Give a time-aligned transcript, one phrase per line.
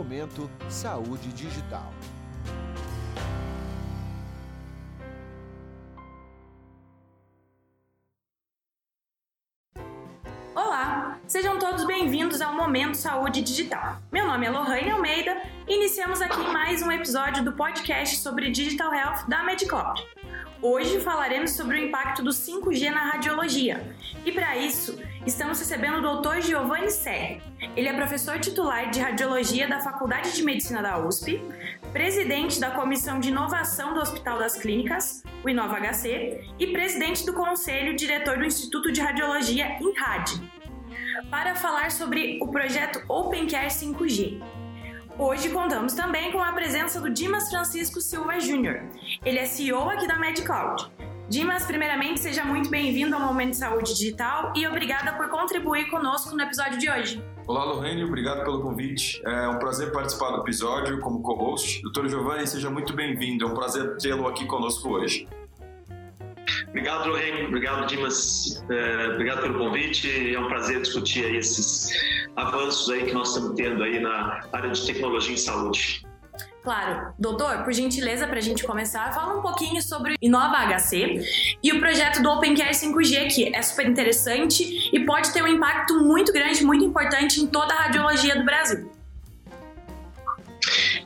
[0.00, 1.92] Momento Saúde Digital.
[10.54, 13.98] Olá, sejam todos bem-vindos ao Momento Saúde Digital.
[14.10, 15.36] Meu nome é Lohane Almeida
[15.68, 20.00] e iniciamos aqui mais um episódio do podcast sobre Digital Health da Medicop.
[20.62, 23.96] Hoje falaremos sobre o impacto do 5G na radiologia.
[24.26, 26.42] E para isso, estamos recebendo o Dr.
[26.42, 27.40] Giovanni Serri.
[27.74, 31.42] Ele é professor titular de radiologia da Faculdade de Medicina da USP,
[31.94, 37.96] presidente da Comissão de Inovação do Hospital das Clínicas, o InovaHC, e presidente do Conselho
[37.96, 40.42] Diretor do Instituto de Radiologia INRAD,
[41.30, 44.59] para falar sobre o projeto OpenCare 5G.
[45.22, 48.80] Hoje contamos também com a presença do Dimas Francisco Silva Júnior.
[49.22, 50.90] Ele é CEO aqui da MedCloud.
[51.28, 56.34] Dimas, primeiramente, seja muito bem-vindo ao Momento de Saúde Digital e obrigada por contribuir conosco
[56.34, 57.22] no episódio de hoje.
[57.46, 59.20] Olá, Lorraine, obrigado pelo convite.
[59.26, 61.82] É um prazer participar do episódio como co-host.
[61.82, 63.44] Doutor Giovanni, seja muito bem-vindo.
[63.44, 65.28] É um prazer tê-lo aqui conosco hoje.
[66.70, 67.46] Obrigado, Lorraine.
[67.46, 68.64] Obrigado, Dimas.
[68.70, 70.34] É, obrigado pelo convite.
[70.34, 71.90] É um prazer discutir aí esses
[72.36, 76.06] avanços aí que nós estamos tendo aí na área de tecnologia em saúde.
[76.62, 77.12] Claro.
[77.18, 81.80] Doutor, por gentileza, para a gente começar, fala um pouquinho sobre Inova HC e o
[81.80, 86.62] projeto do OpenCare 5G, que é super interessante e pode ter um impacto muito grande,
[86.64, 88.90] muito importante em toda a radiologia do Brasil.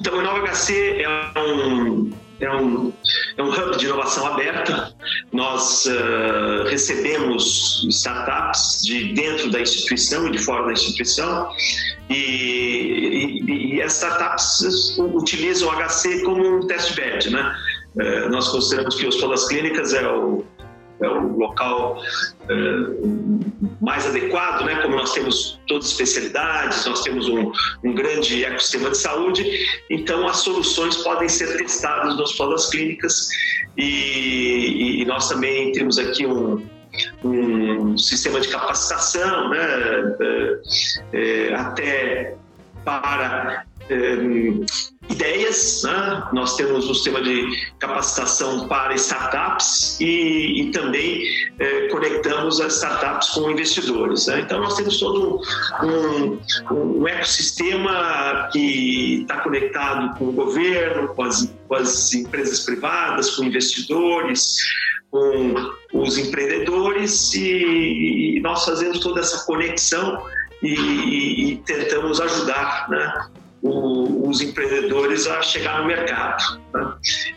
[0.00, 2.92] Então, o Inova HC é um, é um,
[3.36, 4.92] é um hub de inovação aberta.
[5.34, 11.50] Nós uh, recebemos startups de dentro da instituição e de fora da instituição,
[12.08, 17.30] e, e, e as startups utilizam o HC como um test bed.
[17.30, 17.52] Né?
[17.96, 20.44] Uh, nós consideramos que os das clínicas é o
[21.00, 22.02] é o local
[22.48, 22.54] é,
[23.80, 24.76] mais adequado, né?
[24.82, 27.52] Como nós temos todas as especialidades, nós temos um,
[27.84, 33.28] um, grande ecossistema de saúde, então as soluções podem ser testadas no Hospital Clínicas
[33.76, 36.64] e, e nós também temos aqui um,
[37.24, 39.58] um sistema de capacitação, né?
[40.20, 42.36] É, é, até
[42.84, 43.64] para
[45.10, 45.82] ideias.
[45.84, 46.28] Né?
[46.32, 51.22] Nós temos um sistema de capacitação para startups e, e também
[51.58, 54.26] é, conectamos as startups com investidores.
[54.26, 54.40] Né?
[54.40, 55.40] Então, nós temos todo
[55.82, 56.38] um,
[56.72, 63.44] um ecossistema que está conectado com o governo, com as, com as empresas privadas, com
[63.44, 64.56] investidores,
[65.10, 65.54] com
[65.92, 70.20] os empreendedores e, e nós fazemos toda essa conexão
[70.60, 73.26] e, e, e tentamos ajudar né,
[73.64, 76.60] os empreendedores a chegar no mercado.
[76.74, 76.94] Né?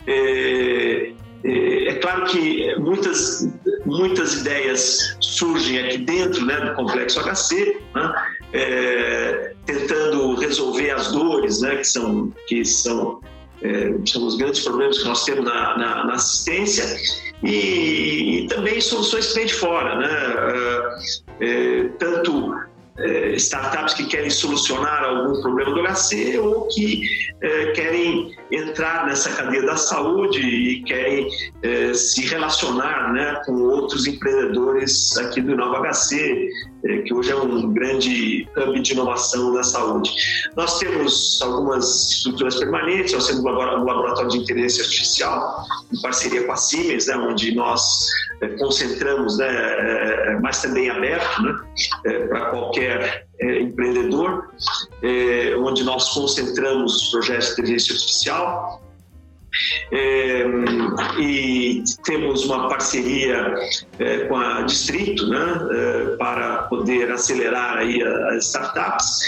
[0.07, 1.11] É,
[1.43, 3.49] é, é, claro que muitas,
[3.85, 8.13] muitas ideias surgem aqui dentro né, do complexo HC, né?
[8.51, 13.21] é, tentando resolver as dores, né, que são, que são,
[13.61, 16.85] é, são os grandes problemas que nós temos na, na, na assistência,
[17.43, 20.09] e, e, também soluções que vêm de fora, né?
[21.39, 22.55] É, tanto
[22.99, 27.03] é, startups que querem solucionar algum problema do HC ou que
[27.41, 31.27] é, querem entrar nessa cadeia da saúde e querem
[31.61, 36.49] é, se relacionar né, com outros empreendedores aqui do Nova HC,
[37.05, 40.09] que hoje é um grande hub de inovação da saúde.
[40.55, 46.51] Nós temos algumas estruturas permanentes, nós temos um laboratório de inteligência artificial em parceria com
[46.51, 48.07] a Siemens, né, onde nós
[48.59, 52.86] concentramos, né, mas também aberto né, para qualquer
[53.41, 54.49] empreendedor,
[55.59, 58.81] onde nós concentramos os projetos de inteligência artificial
[59.91, 60.43] é,
[61.19, 63.55] e temos uma parceria
[63.99, 65.37] é, com a Distrito né,
[65.71, 69.21] é, para poder acelerar aí as startups.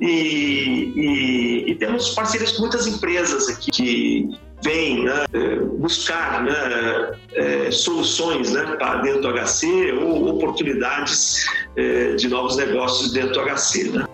[0.00, 7.18] E, e, e, temos parcerias com muitas empresas aqui que vêm né, é, buscar né,
[7.34, 11.46] é, soluções né, para dentro do HC ou oportunidades
[11.76, 13.90] é, de novos negócios dentro do HC.
[13.90, 14.06] Né.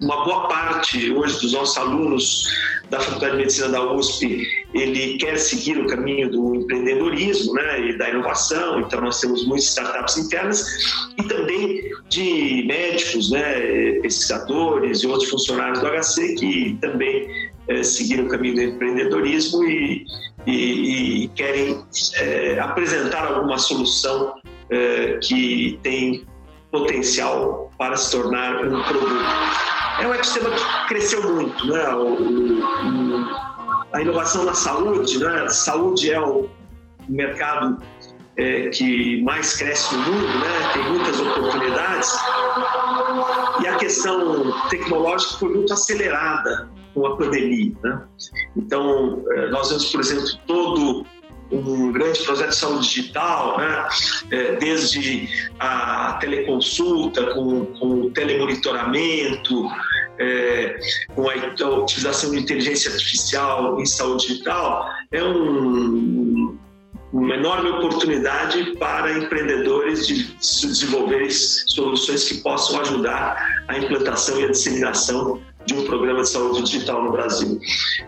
[0.00, 2.46] Uma boa parte hoje dos nossos alunos
[2.90, 7.98] da Faculdade de Medicina da USP, ele quer seguir o caminho do empreendedorismo né, e
[7.98, 10.64] da inovação, então nós temos muitas startups internas
[11.18, 17.28] e também de médicos, né, pesquisadores e outros funcionários do HC que também
[17.68, 20.04] é, seguiram o caminho do empreendedorismo e,
[20.46, 21.84] e, e querem
[22.16, 24.34] é, apresentar alguma solução
[24.70, 26.26] é, que tem
[26.70, 29.14] potencial para se tornar um produto
[30.00, 31.88] é um ecossistema que cresceu muito, né?
[31.94, 33.26] O, o,
[33.92, 35.48] a inovação na saúde, né?
[35.48, 36.48] Saúde é o
[37.08, 37.82] mercado
[38.36, 40.72] é, que mais cresce no mundo, né?
[40.72, 42.16] tem muitas oportunidades,
[43.60, 47.72] e a questão tecnológica foi muito acelerada com a pandemia.
[47.82, 48.02] Né?
[48.56, 51.06] Então, é, nós vemos, por exemplo, todo
[51.50, 53.88] um grande projeto de saúde digital, né?
[54.30, 59.70] É, desde a teleconsulta, com, com o telemonitoramento,
[60.18, 60.78] é,
[61.14, 66.58] com a utilização de inteligência artificial em saúde digital, é um,
[67.12, 74.50] uma enorme oportunidade para empreendedores de desenvolver soluções que possam ajudar a implantação e a
[74.50, 77.60] disseminação de um programa de saúde digital no Brasil.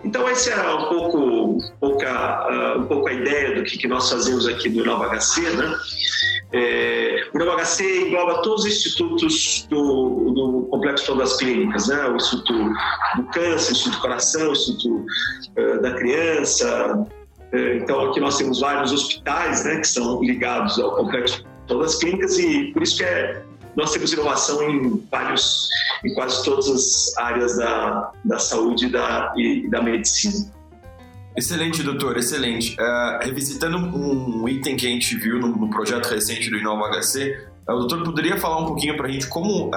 [0.02, 4.08] Então, essa é um pouco, um pouco, a, um pouco a ideia do que, nós
[4.08, 5.42] fazemos aqui do Nova HC.
[5.42, 5.74] Né?
[6.54, 12.08] É, o Nova HC engloba todos os institutos do, do Complexo das Clínicas, né?
[12.08, 12.54] o Instituto
[13.16, 15.04] do Câncer, o Instituto do Coração, o Instituto
[15.58, 17.06] uh, da Criança.
[17.52, 22.38] Uh, então, aqui nós temos vários hospitais né, que são ligados ao Complexo das Clínicas
[22.38, 23.44] e por isso que é
[23.80, 25.68] nós temos inovação em vários,
[26.04, 30.52] em quase todas as áreas da, da saúde e da, e da medicina.
[31.34, 32.76] Excelente, doutor, excelente.
[32.78, 37.48] Uh, revisitando um item que a gente viu no, no projeto recente do Inova HC,
[37.66, 39.70] uh, o doutor poderia falar um pouquinho para a gente como uh,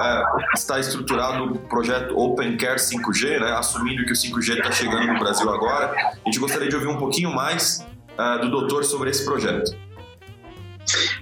[0.54, 3.52] está estruturado o projeto Open Care 5G, né?
[3.52, 5.94] assumindo que o 5G está chegando no Brasil agora.
[5.94, 7.86] A gente gostaria de ouvir um pouquinho mais
[8.42, 9.76] do doutor sobre esse projeto.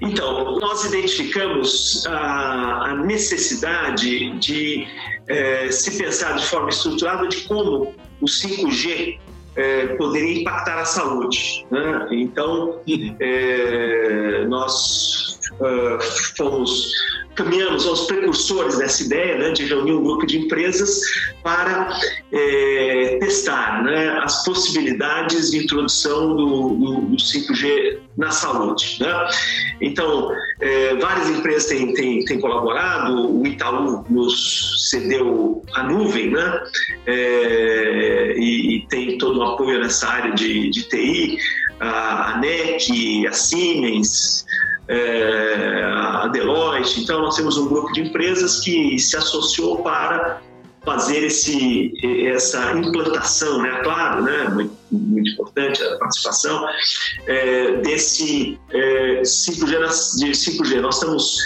[0.01, 4.87] Então, nós identificamos a, a necessidade de
[5.29, 9.19] é, se pensar de forma estruturada de como o 5G
[9.55, 11.67] é, poderia impactar a saúde.
[11.71, 12.09] Né?
[12.13, 12.81] Então,
[13.21, 15.41] é, nós
[16.37, 16.91] fomos
[17.35, 21.01] caminhamos aos precursores dessa ideia né, de reunir um grupo de empresas
[21.43, 21.89] para
[22.31, 28.99] é, testar né, as possibilidades de introdução do, do, do 5G na saúde.
[29.01, 29.29] Né?
[29.81, 30.31] Então,
[30.61, 36.63] é, várias empresas têm, têm, têm, colaborado, o Itaú nos cedeu a nuvem né?
[37.07, 41.39] É, e, e, tem todo o apoio nessa área de, de TI,
[41.81, 44.45] a, a NEC, a Siemens,
[44.93, 47.01] é, a Deloitte.
[47.01, 50.41] Então, nós temos um grupo de empresas que se associou para
[50.85, 51.93] fazer esse,
[52.27, 53.81] essa implantação, né?
[53.83, 54.49] Claro, né?
[54.49, 56.67] Muito, muito importante a participação
[57.27, 60.81] é, desse é, 5G, de 5G.
[60.81, 61.39] Nós estamos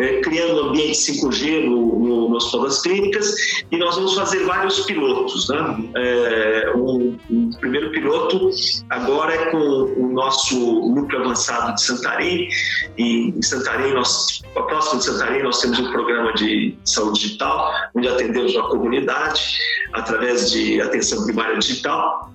[0.00, 3.34] é, criando ambiente 5G no, no, no Hospital das Clínicas
[3.70, 5.48] e nós vamos fazer vários pilotos.
[5.50, 5.90] Né?
[5.94, 8.50] É, um, um, primeiro piloto
[8.88, 10.56] agora é com o nosso
[10.88, 12.48] núcleo avançado de Santarém.
[12.96, 18.08] E em Santarém, nós, próximo de Santarém, nós temos um programa de saúde digital, onde
[18.08, 19.58] atendemos a comunidade
[19.92, 22.32] através de atenção primária digital.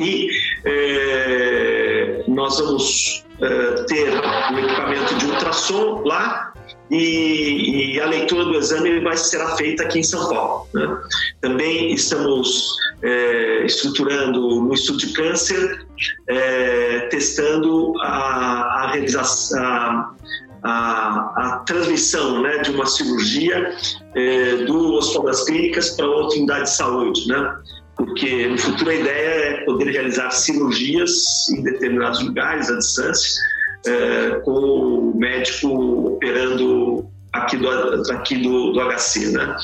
[0.00, 0.28] E
[0.64, 6.53] é, nós vamos é, ter um equipamento de ultrassom lá
[6.90, 10.68] e, e, a leitura do exame vai ser feita aqui em São Paulo.
[10.74, 10.98] Né?
[11.40, 15.86] Também estamos é, estruturando no estudo de câncer,
[16.28, 19.60] é, testando a, a realização.
[19.60, 20.14] A,
[20.66, 23.76] a, a, transmissão né, de uma cirurgia
[24.14, 27.54] é, do Hospital das Clínicas para outra unidade de saúde, né?
[27.96, 33.42] porque no futuro a ideia é poder realizar cirurgias em determinados lugares à distância,
[33.86, 35.68] é, com o médico
[36.14, 37.68] operando aqui do,
[38.12, 39.56] aqui do, do HC, né?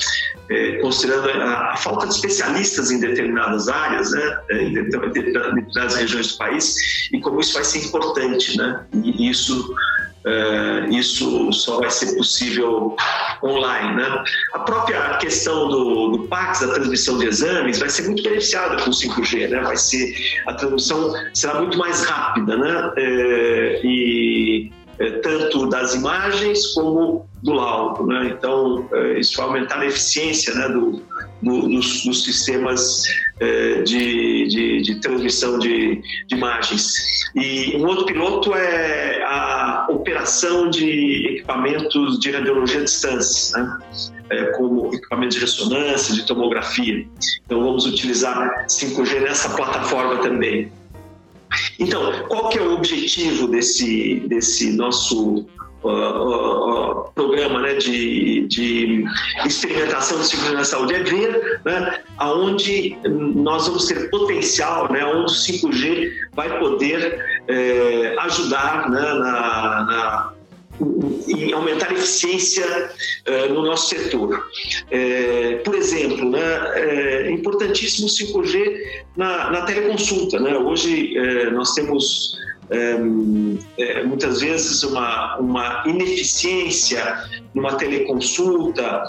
[0.49, 4.39] É, considerando a, a, falta de especialistas em determinadas áreas, né?
[4.49, 8.85] É, em determinadas regiões do país, e como isso vai ser importante, né?
[8.93, 9.73] E isso
[10.25, 12.95] Uh, isso só vai ser possível
[13.43, 13.95] online.
[13.95, 14.23] Né?
[14.53, 18.89] A própria questão do, do PAX, da transmissão de exames, vai ser muito beneficiada com
[18.89, 19.49] o 5G.
[19.49, 19.59] Né?
[19.61, 20.13] Vai ser,
[20.47, 22.55] a transmissão será muito mais rápida.
[22.55, 22.87] Né?
[22.87, 24.71] Uh, e
[25.21, 28.05] tanto das imagens como do laudo.
[28.05, 28.35] Né?
[28.37, 31.01] Então, isso vai aumentar a eficiência né, do,
[31.41, 33.03] do, dos, sistemas
[33.85, 36.93] de, de, de, transmissão de, de imagens.
[37.35, 43.79] E um outro piloto é a operação de equipamentos de radiologia à distância, né?
[44.31, 47.05] é, como equipamentos de ressonância, de tomografia.
[47.45, 50.71] Então vamos utilizar 5G nessa plataforma também.
[51.79, 55.45] Então, qual que é o objetivo desse, desse nosso
[55.83, 59.03] uh, uh, programa né, de, de
[59.45, 60.93] experimentação de segurança na saúde?
[60.93, 68.15] É ver né, aonde nós vamos ter potencial, né, onde o 5G vai poder é,
[68.19, 70.33] ajudar né, na, na
[71.27, 72.65] em aumentar a eficiência
[73.27, 74.47] uh, no nosso setor.
[74.89, 76.39] É, por exemplo, né,
[76.75, 80.39] é importantíssimo o 5G na, na teleconsulta.
[80.39, 80.57] Né?
[80.57, 81.13] Hoje
[81.51, 82.35] nós temos
[82.69, 87.01] é, muitas vezes uma, uma ineficiência
[87.53, 89.03] numa teleconsulta,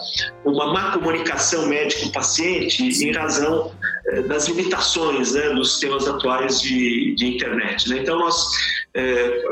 [0.45, 3.73] uma má comunicação médico-paciente em razão
[4.09, 7.89] é, das limitações né, dos sistemas atuais de, de internet.
[7.89, 7.99] Né?
[7.99, 8.49] Então, nós
[8.95, 9.45] é,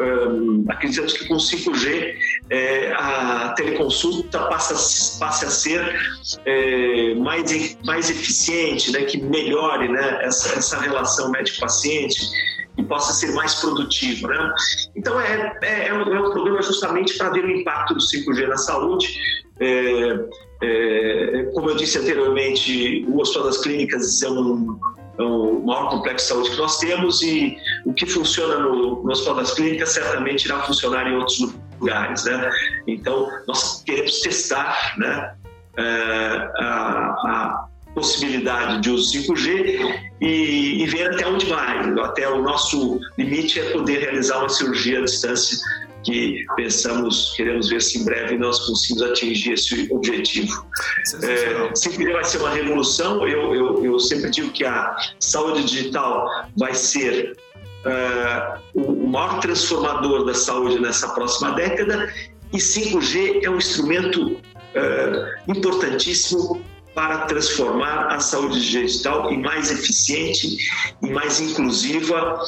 [0.69, 2.15] acreditamos que com 5G
[2.51, 4.75] é, a teleconsulta passa,
[5.21, 5.81] passa a ser
[7.19, 12.19] mais, mais eficiente, né, que melhore né, essa, essa relação médico-paciente
[12.81, 14.29] e possa ser mais produtivo.
[14.29, 14.55] Né?
[14.97, 18.49] Então, é, é, é, um, é um programa justamente para ver o impacto do 5G
[18.49, 19.09] na saúde.
[19.61, 20.19] É,
[20.63, 24.79] é, como eu disse anteriormente, o Hospital das Clínicas é um,
[25.19, 29.11] é o maior complexo de saúde que nós temos e o que funciona no, no
[29.11, 32.25] Hospital das Clínicas certamente irá funcionar em outros lugares.
[32.25, 32.51] Né?
[32.87, 35.35] Então, nós queremos testar né,
[35.77, 35.85] é,
[36.59, 41.79] a, a possibilidade de uso 5G e, e, ver até onde vai.
[42.01, 45.59] Até o nosso limite é poder realizar uma cirurgia à distância
[46.03, 50.67] que pensamos, queremos ver se em breve nós conseguimos atingir esse objetivo.
[51.23, 53.27] É, 5G vai ser uma revolução.
[53.27, 57.37] Eu, eu, eu, sempre digo que a saúde digital vai ser
[57.85, 62.13] uh, o maior transformador da saúde nessa próxima década
[62.53, 70.57] e 5G é um instrumento uh, importantíssimo para transformar a saúde digital em mais eficiente
[71.03, 72.41] e mais inclusiva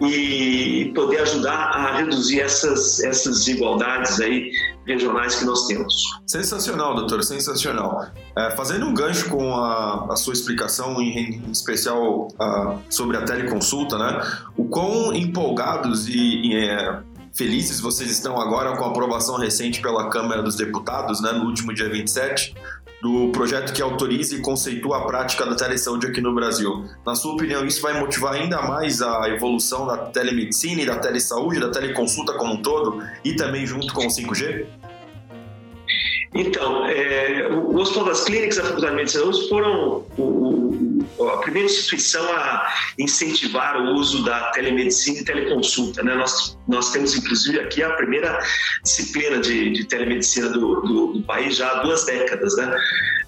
[0.00, 4.50] e poder ajudar a reduzir essas, essas desigualdades aí
[4.86, 5.94] regionais que nós temos.
[6.26, 8.06] Sensacional, doutor, sensacional.
[8.36, 13.22] É, fazendo um gancho com a, a sua explicação, em, em especial uh, sobre a
[13.22, 14.20] teleconsulta, né?
[14.56, 17.00] O quão empolgados e, e é,
[17.32, 21.72] felizes vocês estão agora com a aprovação recente pela Câmara dos Deputados, né, no último
[21.72, 22.54] dia 27,
[23.00, 26.84] do projeto que autoriza e conceitua a prática da telesaúde aqui no Brasil.
[27.04, 31.60] Na sua opinião, isso vai motivar ainda mais a evolução da telemedicina e da telesaúde,
[31.60, 34.66] da teleconsulta como um todo, e também junto com o 5G?
[36.32, 41.38] Então, é, o Hospital das Clínicas e a Faculdade de Medicina foram o, o, a
[41.38, 46.04] primeira instituição a incentivar o uso da telemedicina e teleconsulta.
[46.04, 46.14] Né?
[46.14, 48.38] Nós, nós temos, inclusive, aqui a primeira
[48.84, 52.56] disciplina de, de telemedicina do, do, do, país já há duas décadas.
[52.56, 52.78] Né?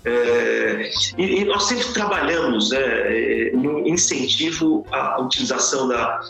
[0.05, 6.21] É, e, e, nós sempre trabalhamos né, no incentivo à utilização da,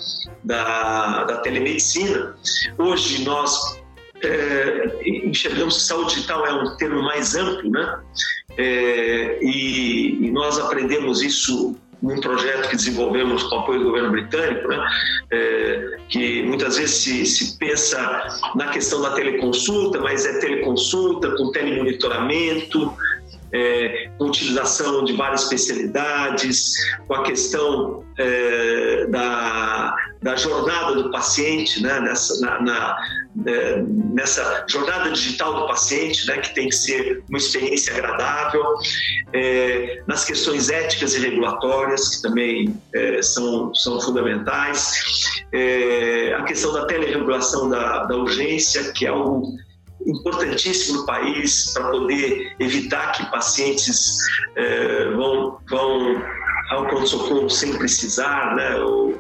[0.43, 2.35] da, da telemedicina.
[2.79, 3.82] Hoje, nós
[4.23, 7.99] é, enxergamos que saúde digital é um termo mais amplo, né?
[8.57, 14.69] É, e, e, nós aprendemos isso num projeto que desenvolvemos com apoio do governo britânico,
[14.69, 14.87] né?
[15.33, 21.51] É, que muitas vezes se, se, pensa na questão da teleconsulta, mas é teleconsulta com
[21.53, 22.93] telemonitoramento,
[23.53, 26.73] é, com utilização de várias especialidades,
[27.07, 32.97] com a questão é, da, da jornada do paciente, né, nessa, na, na,
[33.47, 38.63] é, nessa jornada digital do paciente, né, que tem que ser uma experiência agradável,
[39.33, 46.73] é, nas questões éticas e regulatórias, que também é, são, são fundamentais, é, a questão
[46.73, 49.57] da teleregulação da, da urgência, que é algo
[50.07, 54.17] importantíssimo no país para poder evitar que pacientes
[54.57, 56.23] é, vão, vão
[56.73, 58.79] ao pronto-socorro sem precisar, né?
[58.81, 59.15] O,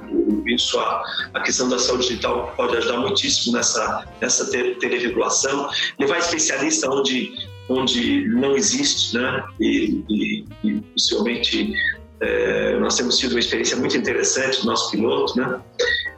[0.47, 1.05] isso, a,
[1.35, 5.69] a, questão da saúde digital pode ajudar muitíssimo nessa, nessa teleregulação.
[5.99, 7.33] Levar especialista onde,
[7.69, 9.45] onde não existe, né?
[9.61, 11.75] E, e, e possivelmente
[12.21, 15.61] é, nós temos tido uma experiência muito interessante do nosso piloto, né?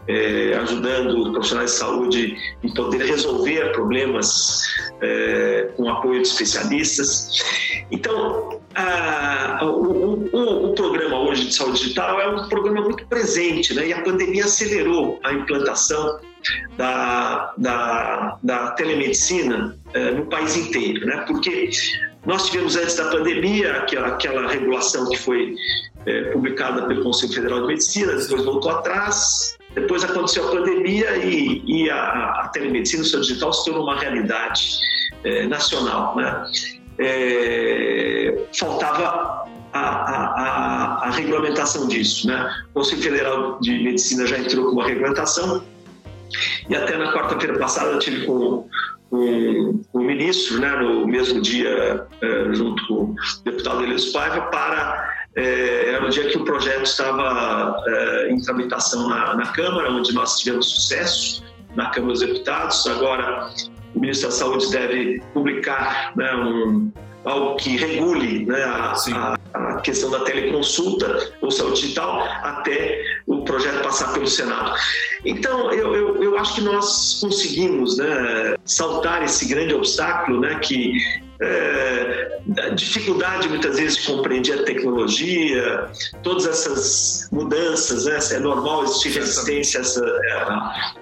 [0.07, 4.61] É, ajudando os profissionais de saúde em poder resolver problemas
[5.01, 7.31] é, com apoio de especialistas.
[7.91, 13.75] Então, a, o, o, o, programa hoje de saúde digital é um programa muito presente,
[13.75, 13.89] né?
[13.89, 16.19] E a pandemia acelerou a implantação
[16.77, 21.25] da, da, da telemedicina é, no país inteiro, né?
[21.27, 21.71] Porque
[22.27, 25.55] nós tivemos antes da pandemia aquela, aquela regulação que foi
[26.07, 31.63] é, publicada pelo Conselho Federal de Medicina, depois voltou atrás, depois aconteceu a pandemia e,
[31.67, 34.79] e a, a, telemedicina, o seu digital, se tornou uma realidade
[35.25, 36.17] é, nacional.
[36.17, 36.47] Né?
[36.99, 38.04] É,
[38.53, 42.27] faltava a, a, a, regulamentação disso.
[42.27, 42.65] Né?
[42.71, 45.63] O Conselho Federal de Medicina já entrou com uma regulamentação
[46.69, 48.69] e até na quarta-feira passada eu tive com,
[49.11, 55.95] o ministro, né, no mesmo dia, é, junto com o deputado Elias Paiva, para é,
[55.95, 60.39] era o dia que o projeto estava é, em tramitação na, na, Câmara, onde nós
[60.39, 62.87] tivemos sucesso na Câmara dos Deputados.
[62.87, 63.51] Agora,
[63.95, 66.93] o ministro da Saúde deve publicar né, um,
[67.25, 73.45] algo que regule né, a, a, a, questão da teleconsulta ou saúde digital até o
[73.45, 74.75] projeto passar pelo Senado.
[75.25, 80.93] Então, eu, eu, eu acho que nós conseguimos né, saltar esse grande obstáculo né, que
[81.41, 82.41] é,
[82.75, 85.91] dificuldade muitas vezes de compreender a tecnologia,
[86.23, 88.19] todas essas mudanças, né?
[88.33, 90.53] é normal existir resistência a,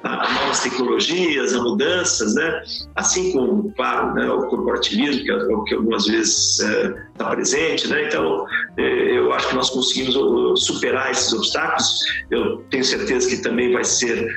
[0.03, 2.63] a, a, novas tecnologias, a mudanças, né?
[2.95, 7.89] assim como, claro, né, o corporativismo, que, é que algumas vezes está é, presente.
[7.89, 8.07] Né?
[8.07, 8.47] Então,
[8.77, 12.01] é, eu acho que nós conseguimos uh, superar esses obstáculos.
[12.31, 14.29] Eu tenho certeza que também vai ser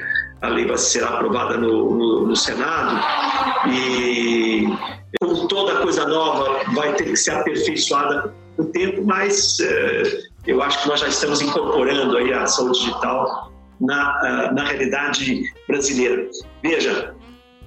[0.45, 3.01] a lei vai ser aprovada no, no, no Senado
[3.69, 4.67] e
[5.19, 10.61] como toda coisa nova vai ter que ser aperfeiçoada com o tempo, mas eh, eu
[10.61, 16.29] acho que nós já estamos incorporando aí a saúde digital na, uh, na realidade brasileira.
[16.63, 17.13] Veja,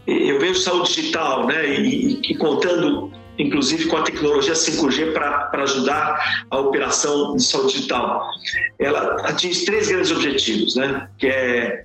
[0.06, 6.44] eu vejo saúde digital, né, e, e contando inclusive com a tecnologia 5G para ajudar
[6.50, 8.28] a operação de saúde digital.
[8.78, 11.84] Ela atinge três grandes objetivos, né, que é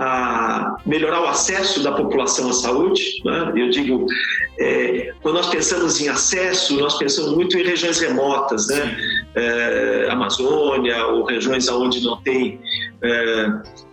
[0.00, 3.02] a melhorar o acesso da população à saúde.
[3.22, 3.52] Né?
[3.54, 4.06] Eu digo,
[4.58, 8.96] é, quando nós pensamos em acesso, nós pensamos muito em regiões remotas, né?
[9.34, 12.58] É, Amazônia ou regiões onde não tem,
[13.02, 13.46] é,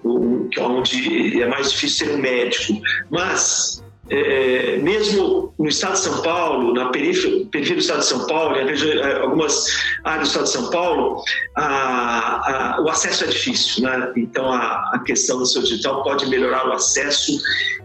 [0.05, 2.81] onde é mais difícil ser um médico.
[3.11, 8.27] Mas é, mesmo no estado de São Paulo, na periferia, periferia do estado de São
[8.27, 9.65] Paulo, em é, algumas
[10.03, 11.23] áreas do estado de São Paulo,
[11.55, 13.83] a, a, o acesso é difícil.
[13.83, 14.13] Né?
[14.15, 17.39] Então, a, a questão do seu digital pode melhorar o acesso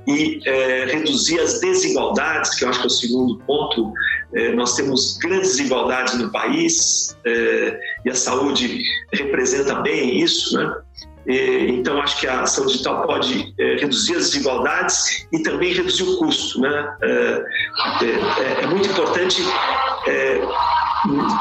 [0.06, 3.92] e é, reduzir as desigualdades, que eu acho que é o segundo ponto.
[4.34, 10.56] É, nós temos grandes desigualdades no país é, e a saúde representa bem isso.
[10.56, 10.74] Né?
[11.26, 16.16] Então, acho que a ação digital pode é, reduzir as desigualdades e também reduzir o
[16.16, 16.60] custo.
[16.60, 16.96] Né?
[17.02, 17.44] É,
[18.02, 19.42] é, é muito importante,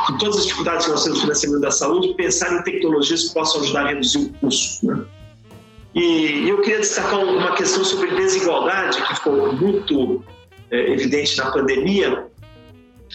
[0.07, 3.33] com todas as dificuldades que nós temos no financiamento da saúde, pensar em tecnologias que
[3.33, 4.85] possam ajudar a reduzir o custo.
[4.85, 5.03] Né?
[5.95, 10.23] E eu queria destacar uma questão sobre desigualdade, que ficou muito
[10.69, 12.27] evidente na pandemia,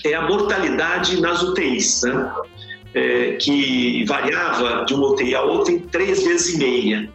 [0.05, 2.03] é a mortalidade nas UTIs.
[2.03, 2.33] Né?
[2.97, 7.11] É, que variava de uma UTI a outra em três vezes e meia.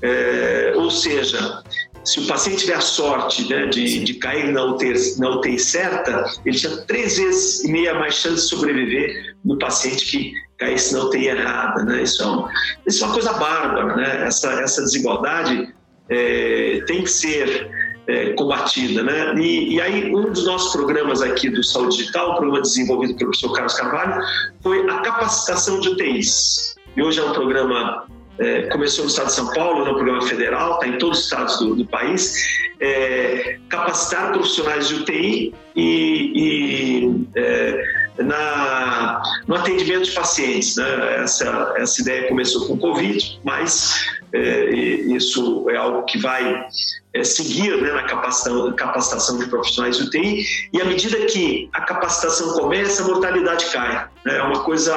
[0.00, 1.60] É, ou seja,
[2.04, 6.24] se o paciente tiver a sorte né, de, de, cair na UTI, na UTI certa,
[6.46, 11.02] ele tinha três vezes e meia mais chance de sobreviver do paciente que caísse na
[11.02, 11.84] UTI errada.
[11.84, 12.02] Né?
[12.02, 12.52] Isso, é uma,
[12.86, 13.96] isso é uma coisa bárbara.
[13.96, 14.24] Né?
[14.24, 15.74] Essa, essa desigualdade
[16.08, 17.68] é, tem que ser
[18.08, 19.02] é, combatida.
[19.02, 19.34] Né?
[19.36, 23.30] E, e, aí, um dos nossos programas aqui do Saúde Digital, o programa desenvolvido pelo
[23.30, 24.22] professor Carlos Carvalho,
[24.62, 26.74] foi a capacitação de UTIs.
[26.96, 28.06] E hoje é um programa,
[28.38, 31.24] é, começou no estado de São Paulo, é um programa federal, está em todos os
[31.24, 32.34] estados do, do país,
[32.80, 40.76] é, capacitar profissionais de UTI e, e é, na, no atendimento de pacientes.
[40.76, 41.22] Né?
[41.22, 43.94] Essa, essa ideia começou com o Covid, mas
[44.32, 46.66] é, isso é algo que vai
[47.14, 52.52] é, seguir né, na capacitação, capacitação de profissionais UTI, e à medida que a capacitação
[52.54, 54.08] começa, a mortalidade cai.
[54.24, 54.36] Né?
[54.36, 54.94] É uma coisa,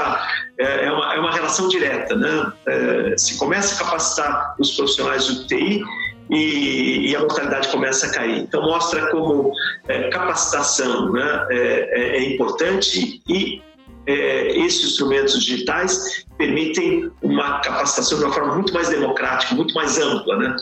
[0.58, 2.16] é, é, uma, é uma relação direta.
[2.16, 2.52] Né?
[2.68, 5.84] É, se começa a capacitar os profissionais UTI,
[6.32, 8.40] e, e, a mortalidade começa a cair.
[8.40, 9.52] Então, mostra como
[9.88, 13.62] é, capacitação né, é, é, importante e
[14.08, 19.98] é, esses instrumentos digitais permitem uma capacitação de uma forma muito mais democrática, muito mais
[20.00, 20.38] ampla.
[20.38, 20.56] Né?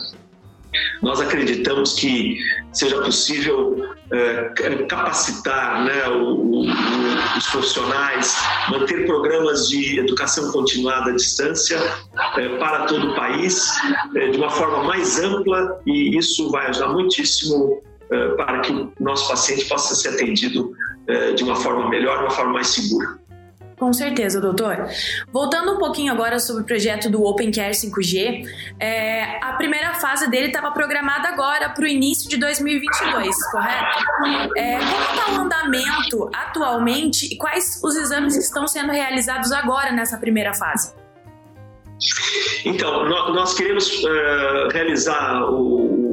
[1.02, 2.38] Nós acreditamos que
[2.72, 4.44] seja possível é,
[4.88, 6.66] capacitar né, o, o,
[7.36, 8.36] os profissionais,
[8.68, 11.78] manter programas de educação continuada à distância
[12.36, 13.68] é, para todo o país
[14.16, 17.82] é, de uma forma mais ampla e isso vai ajudar muitíssimo
[18.36, 20.72] para que o nosso paciente possa ser atendido
[21.36, 23.19] de uma forma melhor, de uma forma mais segura.
[23.80, 24.76] Com certeza, doutor.
[25.32, 28.46] Voltando um pouquinho agora sobre o projeto do Open Care 5G,
[28.78, 33.98] é, a primeira fase dele estava programada agora para o início de 2022, correto?
[34.54, 39.92] É, como está o andamento atualmente e quais os exames que estão sendo realizados agora
[39.92, 40.92] nessa primeira fase?
[42.66, 46.09] Então, nós queremos uh, realizar o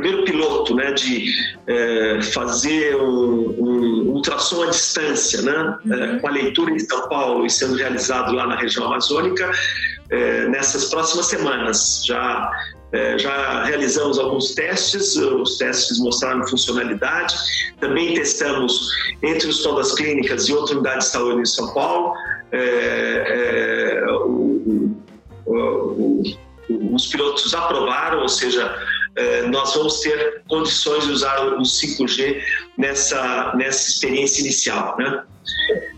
[0.00, 1.32] primeiro piloto né, de
[1.66, 5.94] é, fazer um, um, ultrassom à distância, né, uhum.
[5.94, 9.50] é, com a leitura em São Paulo e sendo realizado lá na região amazônica
[10.10, 12.02] é, nessas próximas semanas.
[12.06, 12.50] Já,
[12.92, 17.34] é, já realizamos alguns testes, os testes mostraram funcionalidade.
[17.78, 18.90] Também testamos
[19.22, 22.14] entre os todas clínicas e outra unidade de saúde em São Paulo.
[22.52, 24.96] É, é, o,
[25.46, 26.22] o, o,
[26.94, 28.76] os pilotos aprovaram, ou seja,
[29.50, 32.42] nós vamos ter condições de usar o 5G
[32.78, 34.96] nessa, nessa experiência inicial.
[34.98, 35.24] Né?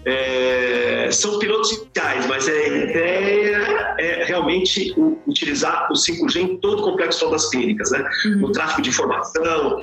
[0.05, 4.95] É, são pilotos iniciais, mas a ideia é realmente
[5.27, 8.09] utilizar o 5G em todo o complexo das clínicas, né?
[8.25, 8.37] Uhum.
[8.39, 9.81] no tráfego de informação,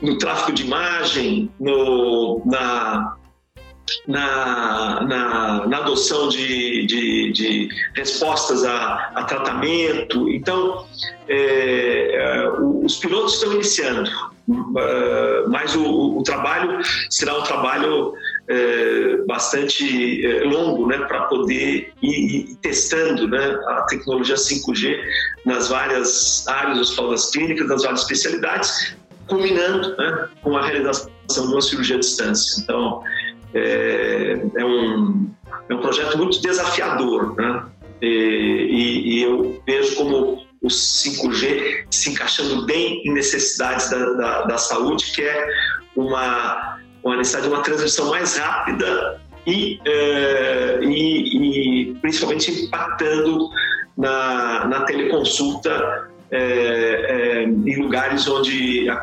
[0.00, 3.16] no tráfego de imagem, no, na,
[4.06, 10.28] na, na, na adoção de, de, de, respostas a, a tratamento.
[10.28, 10.86] Então,
[11.28, 14.10] é, é os pilotos estão iniciando,
[14.78, 18.14] é, mas o, o trabalho será um trabalho
[18.48, 24.98] é, bastante é, longo né, para poder ir, ir, testando né, a tecnologia 5G
[25.44, 28.96] nas várias áreas do hospital clínicas, nas várias especialidades,
[29.26, 32.62] culminando né, com a realização de uma cirurgia à distância.
[32.62, 33.02] Então,
[33.54, 35.30] é, é, um,
[35.68, 37.64] é um projeto muito desafiador, né?
[38.00, 44.58] E, e, eu vejo como o 5G se encaixando bem em necessidades da, da, da
[44.58, 45.46] saúde, que é
[45.96, 53.48] uma, uma necessidade de uma transmissão mais rápida e, é, e, e principalmente impactando
[53.96, 58.96] na, na teleconsulta é, é, em lugares onde a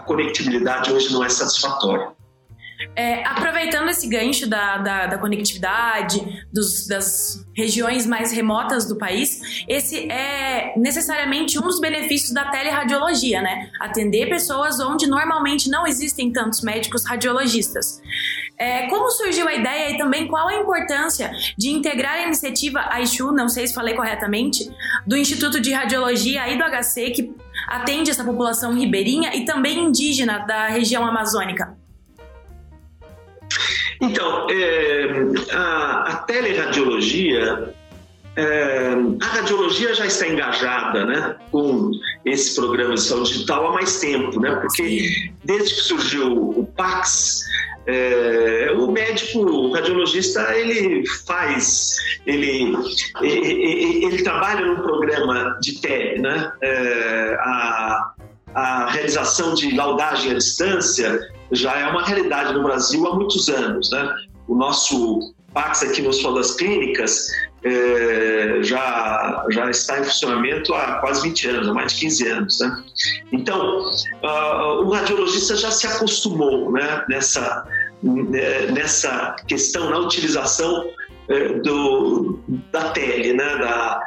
[0.00, 2.08] conectividade hoje não é satisfatória.
[2.96, 9.64] É, aproveitando esse gancho da, da, da conectividade, dos, das regiões mais remotas do país,
[9.68, 13.70] esse é necessariamente um dos benefícios da teleradiologia, né?
[13.80, 18.00] Atender pessoas onde normalmente não existem tantos médicos radiologistas.
[18.58, 23.32] É, como surgiu a ideia e também qual a importância de integrar a iniciativa AISHU,
[23.32, 24.70] não sei se falei corretamente,
[25.06, 27.34] do Instituto de Radiologia aí do HC, que
[27.66, 31.76] atende essa população ribeirinha e também indígena da região amazônica?
[34.00, 37.74] Então, é, a, a teleradiologia,
[38.36, 41.90] é, a radiologia já está engajada né, com
[42.24, 47.44] esse programa de saúde digital há mais tempo, né, porque desde que surgiu o PAX,
[47.86, 52.76] é, o médico o radiologista ele faz ele,
[53.20, 58.12] ele, ele, trabalha num programa de tele né é, a,
[58.54, 63.90] a realização de laudagem à distância já é uma realidade no Brasil há muitos anos.
[63.90, 64.14] Né?
[64.48, 67.28] O nosso Pax aqui no Hospital das Clínicas
[67.62, 72.60] é, já, já está em funcionamento há quase 20 anos, há mais de 15 anos.
[72.60, 72.84] Né?
[73.32, 73.90] Então,
[74.22, 77.68] uh, o radiologista já se acostumou né, nessa,
[78.02, 80.90] né, nessa questão, na utilização
[81.28, 82.40] é, do,
[82.72, 83.56] da tele, né?
[83.58, 84.00] da,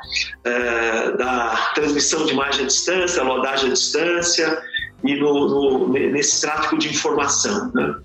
[0.43, 4.61] é, da transmissão de imagem à distância, da lodagem à distância
[5.05, 7.71] e no, no, nesse tráfego de informação.
[7.73, 7.95] Né?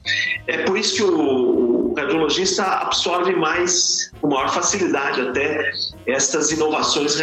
[0.47, 5.73] É por isso que o, o radiologista absorve mais, com maior facilidade até,
[6.07, 7.19] estas inovações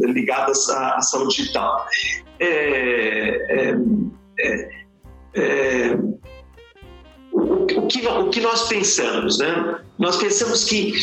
[0.00, 1.86] ligadas à, à saúde digital.
[2.40, 2.48] É,
[3.50, 3.76] é,
[4.40, 4.70] é,
[5.34, 5.98] é
[7.32, 9.78] o, que, o que nós pensamos, né?
[9.98, 10.94] Nós pensamos que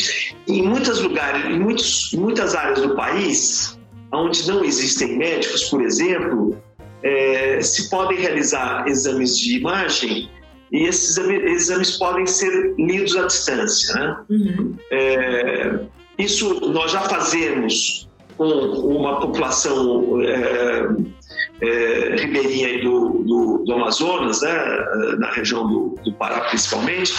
[0.48, 3.78] em muitos lugares, em, muitos, muitas áreas do país,
[4.12, 6.56] onde não existem médicos, por exemplo,
[7.02, 10.30] é, se podem realizar exames de imagem
[10.72, 13.94] e esses exames podem ser lidos à distância.
[13.94, 14.16] Né?
[14.30, 14.76] Uhum.
[14.90, 15.80] É,
[16.18, 20.86] isso nós já fazemos com uma população é,
[21.60, 27.14] é, ribeirinha do, do, do, Amazonas, né, na região do, do Pará principalmente,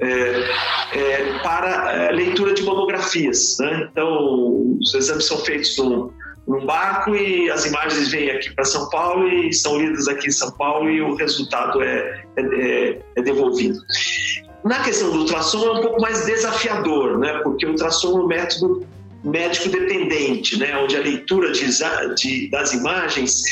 [0.00, 0.50] é,
[0.92, 3.58] é, para é, leitura de mamografias.
[3.60, 3.88] Né?
[3.90, 6.10] Então, os exames são feitos num,
[6.48, 10.32] num barco e as imagens vêm aqui para São Paulo e são lidas aqui em
[10.32, 13.78] São Paulo e o resultado é, é, é, é devolvido.
[14.64, 17.40] Na questão do ultrassom é um pouco mais desafiador, né?
[17.44, 18.86] porque o ultrassom é um método
[19.22, 20.74] médico dependente, né?
[20.78, 21.66] onde a leitura de,
[22.16, 23.42] de, das imagens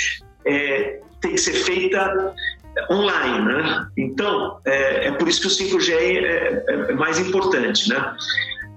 [0.47, 2.35] é, tem que ser feita
[2.91, 3.87] online, né?
[3.97, 8.15] Então, é, é, por isso que o 5G é, é, é mais importante, né?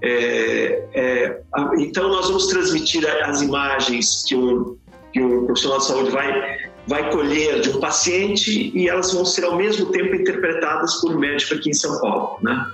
[0.02, 1.40] É, é,
[1.78, 4.78] então, nós vamos transmitir as imagens que o,
[5.12, 9.44] que o profissional de saúde vai, vai colher de um paciente e elas vão ser
[9.44, 12.66] ao mesmo tempo interpretadas por um médico aqui em São Paulo, né?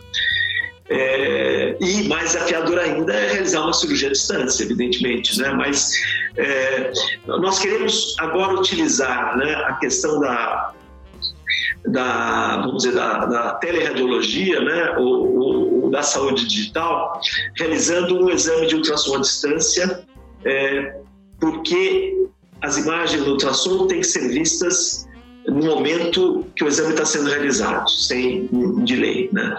[0.89, 5.53] É, e mais desafiador ainda é realizar uma cirurgia à distância, evidentemente, né?
[5.53, 5.91] Mas
[6.37, 6.93] é,
[7.27, 10.73] nós queremos agora utilizar né, a questão da,
[11.85, 15.39] da vamos dizer da, da teleradiologia, né, ou,
[15.85, 17.21] ou, da saúde digital,
[17.57, 20.05] realizando um exame de ultrassom à distância,
[20.45, 21.01] é,
[21.41, 22.27] porque
[22.63, 25.07] as imagens do ultrassom têm que ser vistas
[25.47, 28.49] no momento que o exame está sendo realizado, sem
[28.85, 29.55] delay, né?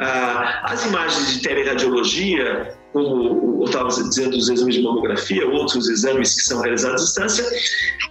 [0.00, 6.32] Ah, as imagens de teleradiologia, como eu estava dizendo, os exames de mamografia, outros exames
[6.34, 7.44] que são realizados à distância,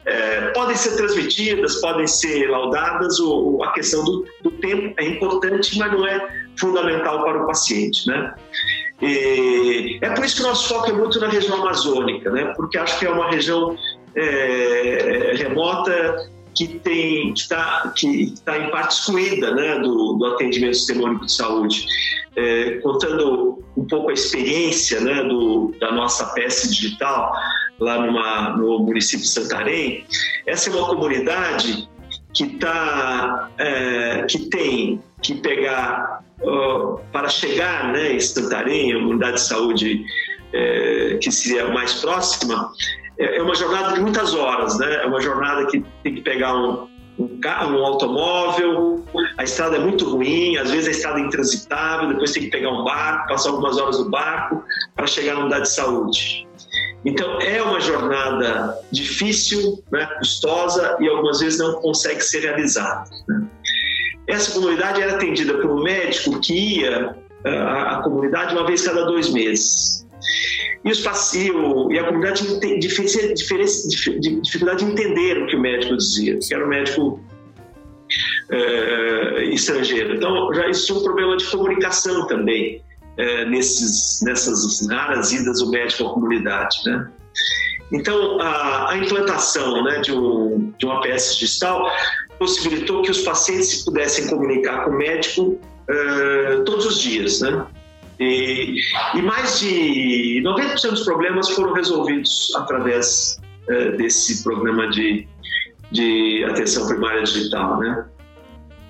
[0.05, 5.79] é, podem ser transmitidas, podem ser laudadas, ou, a questão do, do, tempo é importante,
[5.79, 6.27] mas não é
[6.59, 8.35] fundamental para o paciente, né?
[9.01, 12.53] E é por isso que o nosso foco é muito na região amazônica, né?
[12.55, 13.77] Porque acho que é uma região
[14.15, 16.81] é, remota que
[17.35, 21.85] está que tá em parte excluída né, do, do atendimento sistemônico de saúde.
[22.35, 27.31] É, contando um pouco a experiência né, do, da nossa peça digital
[27.79, 30.05] lá numa, no município de Santarém,
[30.47, 31.87] essa é uma comunidade
[32.33, 36.23] que, tá, é, que tem que pegar,
[37.11, 40.05] para chegar né, em Santarém, a unidade de saúde
[40.53, 42.71] é, que seria mais próxima,
[43.17, 45.03] é uma jornada de muitas horas, né?
[45.03, 46.87] É uma jornada que tem que pegar um,
[47.19, 49.05] um, carro, um automóvel,
[49.37, 52.71] a estrada é muito ruim, às vezes a estrada é intransitável, depois tem que pegar
[52.71, 54.63] um barco, passar algumas horas no barco
[54.95, 56.47] para chegar na unidade de saúde.
[57.05, 63.09] Então é uma jornada difícil, né, custosa e algumas vezes não consegue ser realizada.
[63.27, 63.45] Né?
[64.27, 69.29] Essa comunidade era atendida por um médico que ia à comunidade uma vez cada dois
[69.29, 70.07] meses.
[70.85, 76.37] E, os, o, e a comunidade tinha dificuldade de entender o que o médico dizia,
[76.39, 77.21] que era um médico
[78.51, 80.15] é, estrangeiro.
[80.15, 82.81] Então, já existia um problema de comunicação também
[83.17, 86.77] é, nesses, nessas raras idas do médico à comunidade.
[86.85, 87.07] Né?
[87.91, 91.89] Então, a, a implantação né, de, um, de uma APS digital
[92.37, 97.65] possibilitou que os pacientes pudessem comunicar com o médico é, todos os dias, né?
[98.19, 98.75] E,
[99.15, 105.27] e mais de 90% dos problemas foram resolvidos através uh, desse programa de,
[105.91, 108.05] de atenção primária digital, né?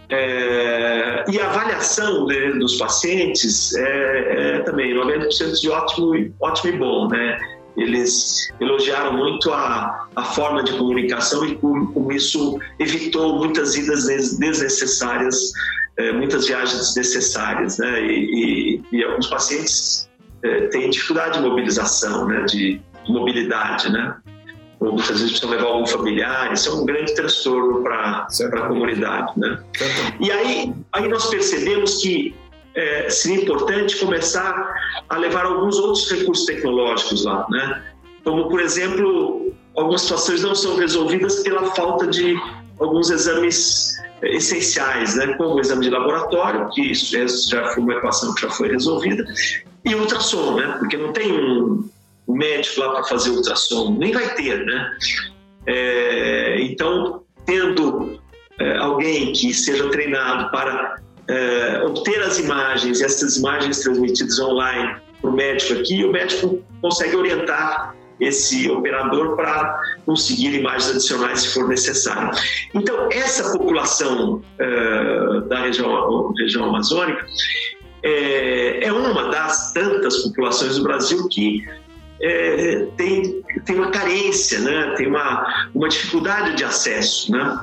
[0.09, 6.77] É, e a avaliação de, dos pacientes é, é também 90% de ótimo, ótimo e
[6.77, 7.39] bom, né?
[7.75, 14.05] Eles elogiaram muito a, a forma de comunicação e como, como isso evitou muitas idas
[14.37, 15.51] desnecessárias
[15.97, 18.01] é, muitas viagens desnecessárias, né?
[18.01, 20.09] E, e, e alguns pacientes
[20.43, 22.43] é, têm dificuldade de mobilização, né?
[22.45, 24.15] De, de mobilidade, né?
[24.79, 29.39] Ou muitas vezes precisam levar algum familiar, isso é um grande transtorno para a comunidade,
[29.39, 29.59] né?
[30.19, 32.35] E aí, aí nós percebemos que
[32.75, 34.73] é, seria importante começar
[35.09, 37.83] a levar alguns outros recursos tecnológicos lá, né?
[38.23, 42.35] Como, por exemplo, algumas situações não são resolvidas pela falta de
[42.79, 48.33] alguns exames essenciais, né, como o exame de laboratório, que isso já foi uma equação
[48.33, 49.25] que já foi resolvida,
[49.83, 51.89] e ultrassom, né, porque não tem um
[52.29, 54.97] médico lá para fazer ultrassom, nem vai ter, né.
[55.65, 58.19] É, então, tendo
[58.59, 65.29] é, alguém que seja treinado para é, obter as imagens, essas imagens transmitidas online para
[65.29, 71.67] o médico aqui, o médico consegue orientar esse operador para conseguir imagens adicionais se for
[71.67, 72.31] necessário.
[72.73, 77.25] Então, essa população uh, da região, região amazônica
[78.03, 81.63] é, é, uma das tantas populações do Brasil que
[82.21, 84.93] é, tem, tem uma carência, né?
[84.97, 87.31] tem uma, uma dificuldade de acesso.
[87.31, 87.59] Né?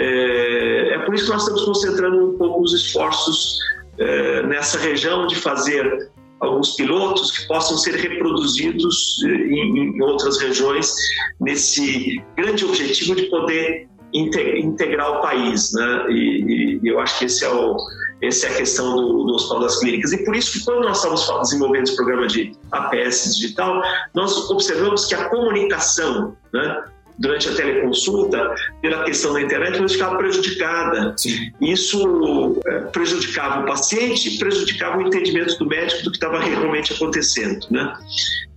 [0.00, 3.58] É, é por isso que nós estamos concentrando um pouco os esforços
[3.98, 6.10] é, nessa região de fazer
[6.40, 10.90] alguns pilotos que possam ser reproduzidos eh, em, em outras regiões
[11.38, 16.06] nesse grande objetivo de poder integrar o país, né?
[16.08, 17.76] E, e, eu acho que esse é o
[18.22, 20.12] essa é a questão do, do Hospital das Clínicas.
[20.12, 23.80] E por isso que quando nós estamos desenvolvendo esse programa de APS digital,
[24.14, 26.84] nós observamos que a comunicação, né,
[27.20, 31.14] durante a teleconsulta, pela questão da internet, ela ficava prejudicada.
[31.18, 31.52] Sim.
[31.60, 37.66] Isso é, prejudicava o paciente, prejudicava o entendimento do médico do que estava realmente acontecendo.
[37.70, 37.92] Né?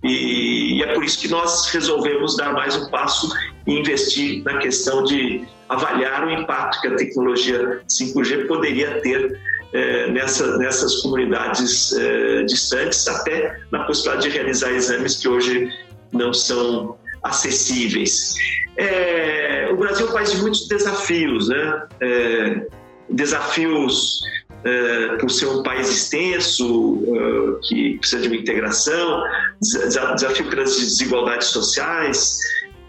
[0.02, 3.28] E, e é por isso que nós resolvemos dar mais um passo
[3.66, 9.38] e investir na questão de avaliar o impacto que a tecnologia 5G poderia ter
[9.74, 15.68] é, nessa, nessas comunidades é, distantes, até na possibilidade de realizar exames que hoje
[16.12, 18.34] não são acessíveis.
[18.76, 21.82] É, o Brasil é um país de muitos desafios, né?
[22.00, 22.66] É,
[23.08, 24.20] desafios
[24.64, 29.22] é, por ser um país extenso, é, que precisa de uma integração,
[29.60, 32.38] desafio pelas desigualdades sociais,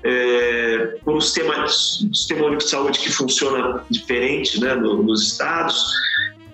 [0.03, 5.83] é, por um sistema, sistema único de saúde que funciona diferente né, nos estados,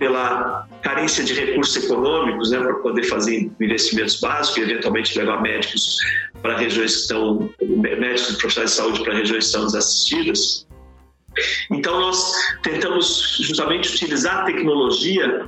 [0.01, 5.99] pela carência de recursos econômicos né, para poder fazer investimentos básicos e eventualmente levar médicos
[6.41, 10.67] para regiões que estão, médicos e profissionais de saúde para regiões que estão desassistidas.
[11.69, 12.33] Então, nós
[12.63, 15.47] tentamos justamente utilizar a tecnologia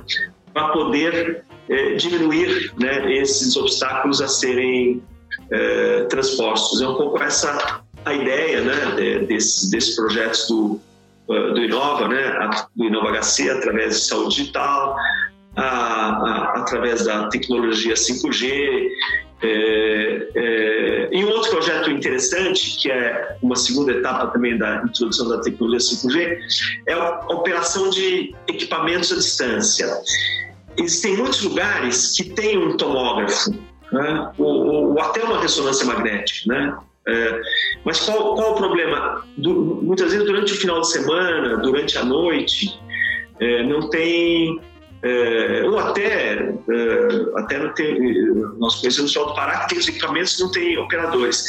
[0.52, 5.02] para poder é, diminuir né, esses obstáculos a serem
[5.50, 6.80] é, transpostos.
[6.80, 10.80] É um pouco essa a ideia né, desses, desses projetos do,
[11.26, 14.96] do Inova, né, do Inova HC, através de saúde digital,
[15.56, 18.88] a, a, através da tecnologia 5G.
[19.42, 25.28] É, é, e um outro projeto interessante, que é uma segunda etapa também da introdução
[25.28, 26.38] da tecnologia 5G,
[26.86, 29.86] é a operação de equipamentos à distância.
[30.76, 33.50] Existem muitos lugares que têm um tomógrafo,
[33.92, 34.32] né?
[34.38, 36.76] ou, ou, até uma ressonância magnética, né?
[37.06, 37.40] É,
[37.84, 39.24] mas qual, qual o problema?
[39.36, 42.78] Du, muitas vezes durante o final de semana, durante a noite,
[43.40, 44.58] é, não tem
[45.04, 46.58] é, ou até, é,
[47.36, 47.94] até não tem,
[48.58, 51.44] nós conhecemos o Alto Pará que tem os equipamentos não tem operadores.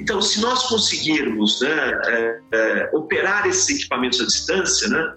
[0.00, 5.14] Então, se nós conseguirmos né, é, é operar esses equipamentos à distância, né,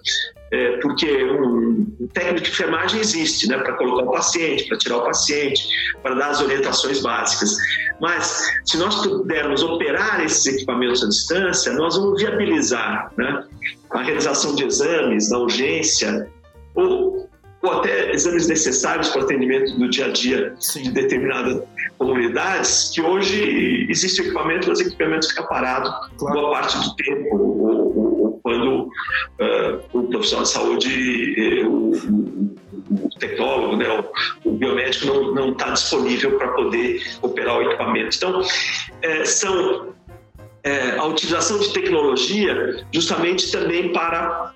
[0.52, 4.98] é, porque um, um, técnico de enfermagem existe, né, para colocar o paciente, para tirar
[4.98, 5.66] o paciente,
[6.02, 7.56] para dar as orientações básicas.
[8.02, 13.44] Mas se nós pudermos operar esses equipamentos à distância, nós vamos viabilizar né,
[13.90, 16.30] a realização de exames da urgência
[16.74, 17.27] ou
[17.68, 20.82] ou até exames necessários para o atendimento do dia a dia Sim.
[20.84, 21.62] de determinadas
[21.98, 26.40] comunidades, que hoje existe equipamento, mas o equipamento fica parado claro.
[26.40, 31.92] boa parte do tempo, ou, ou, ou quando uh, o profissional de saúde, eh, o,
[31.92, 33.86] o, tecnólogo, né,
[34.44, 38.16] o, biomédico não está disponível para poder operar o equipamento.
[38.16, 38.40] Então,
[39.02, 39.92] é, são
[40.62, 44.54] é, a utilização de tecnologia justamente também para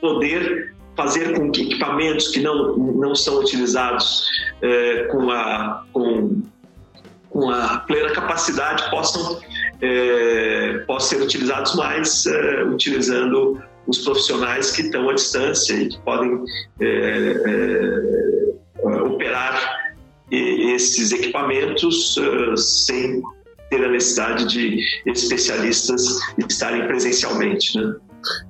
[0.00, 4.26] poder fazer com que equipamentos que não, não são utilizados
[4.62, 6.42] é, com, a, com,
[7.30, 9.38] com a plena capacidade possam,
[9.80, 15.98] é, possam ser utilizados mais é, utilizando os profissionais que estão à distância e que
[16.00, 16.42] podem
[16.80, 16.86] é,
[17.46, 19.86] é, operar
[20.30, 23.22] esses equipamentos é, sem
[23.70, 27.78] ter a necessidade de especialistas estarem presencialmente.
[27.78, 27.94] Né?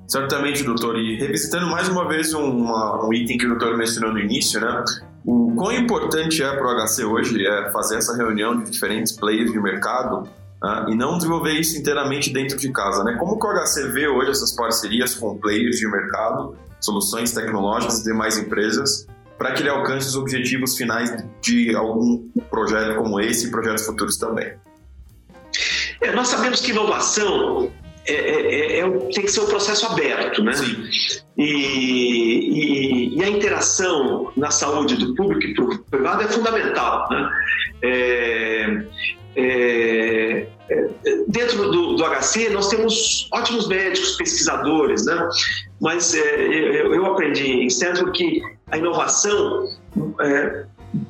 [0.07, 0.97] Certamente, doutor.
[0.97, 4.83] E revisitando mais uma vez uma, um item que o doutor mencionou no início, né?
[5.25, 9.51] O quão importante é para o HC hoje é fazer essa reunião de diferentes players
[9.51, 10.29] de mercado
[10.63, 10.85] né?
[10.89, 13.17] e não desenvolver isso inteiramente dentro de casa, né?
[13.19, 18.03] Como que o HC vê hoje essas parcerias com players de mercado, soluções tecnológicas e
[18.05, 19.05] demais empresas
[19.37, 21.11] para que ele alcance os objetivos finais
[21.41, 24.53] de algum projeto como esse e projetos futuros também?
[26.01, 27.71] É, nós sabemos que inovação
[28.07, 30.53] é, é, é, é tem que ser um processo aberto, né?
[31.37, 37.29] E, e, e, a interação na saúde do público e privado é fundamental, né?
[37.83, 38.83] É,
[39.35, 40.47] é,
[41.27, 45.29] dentro do, do, HC nós temos ótimos médicos, pesquisadores, né?
[45.79, 48.41] Mas eu, eu, aprendi em Stanford que
[48.71, 49.67] a inovação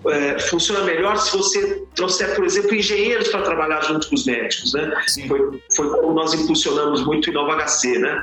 [0.07, 4.73] é, funciona melhor se você trouxer, por exemplo, engenheiros para trabalhar junto com os médicos,
[4.73, 4.91] né?
[5.27, 8.21] Foi, foi como nós impulsionamos muito o Inova HC, né?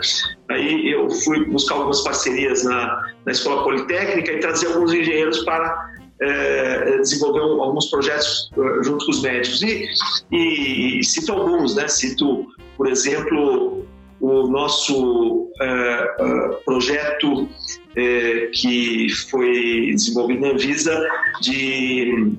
[0.51, 5.95] Aí eu fui buscar algumas parcerias na, na Escola Politécnica e trazer alguns engenheiros para
[6.21, 9.63] é, desenvolver alguns projetos uh, junto com os médicos.
[9.63, 9.89] E,
[10.31, 11.89] e, e, cito alguns, né?
[11.89, 12.47] Cito,
[12.77, 13.87] por exemplo,
[14.25, 17.47] o nosso uh, uh, projeto
[17.95, 21.09] é, que foi desenvolvido na Anvisa
[21.41, 22.33] de,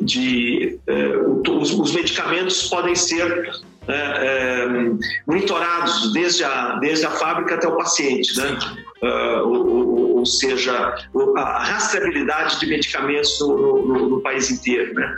[0.00, 0.78] de
[1.50, 3.50] os, os, medicamentos podem ser
[3.86, 4.66] é, é,
[5.26, 8.58] monitorados desde a, desde a fábrica até o paciente, né?
[9.02, 10.94] Uh, ou, ou, seja,
[11.36, 14.94] a rastreabilidade de medicamentos no, no, no país inteiro.
[14.94, 15.14] Né?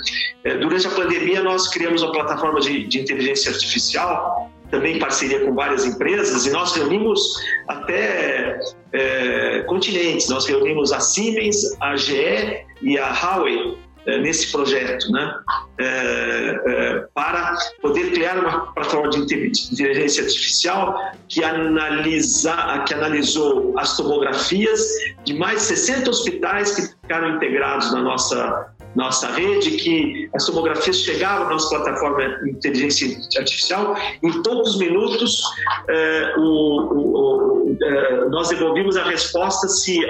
[0.61, 4.36] Durante a pandemia, nós criamos uma plataforma de, de inteligência artificial
[4.71, 7.21] também em parceria com várias empresas, e nós reunimos
[7.69, 8.59] até
[8.93, 10.29] é, continentes.
[10.29, 13.77] Nós reunimos a Siemens, a GE e a Huawei
[14.07, 15.35] é, nesse projeto, né?
[15.79, 23.97] É, é, para poder criar uma plataforma de inteligência artificial que, analisa, que analisou as
[23.97, 24.81] tomografias
[25.25, 30.97] de mais de 60 hospitais que ficaram integrados na nossa nossa rede, que as tomografias
[30.97, 35.43] chegavam na nossa plataforma de inteligência artificial, em poucos minutos
[35.89, 40.01] eh, o, o, eh, nós devolvimos a resposta se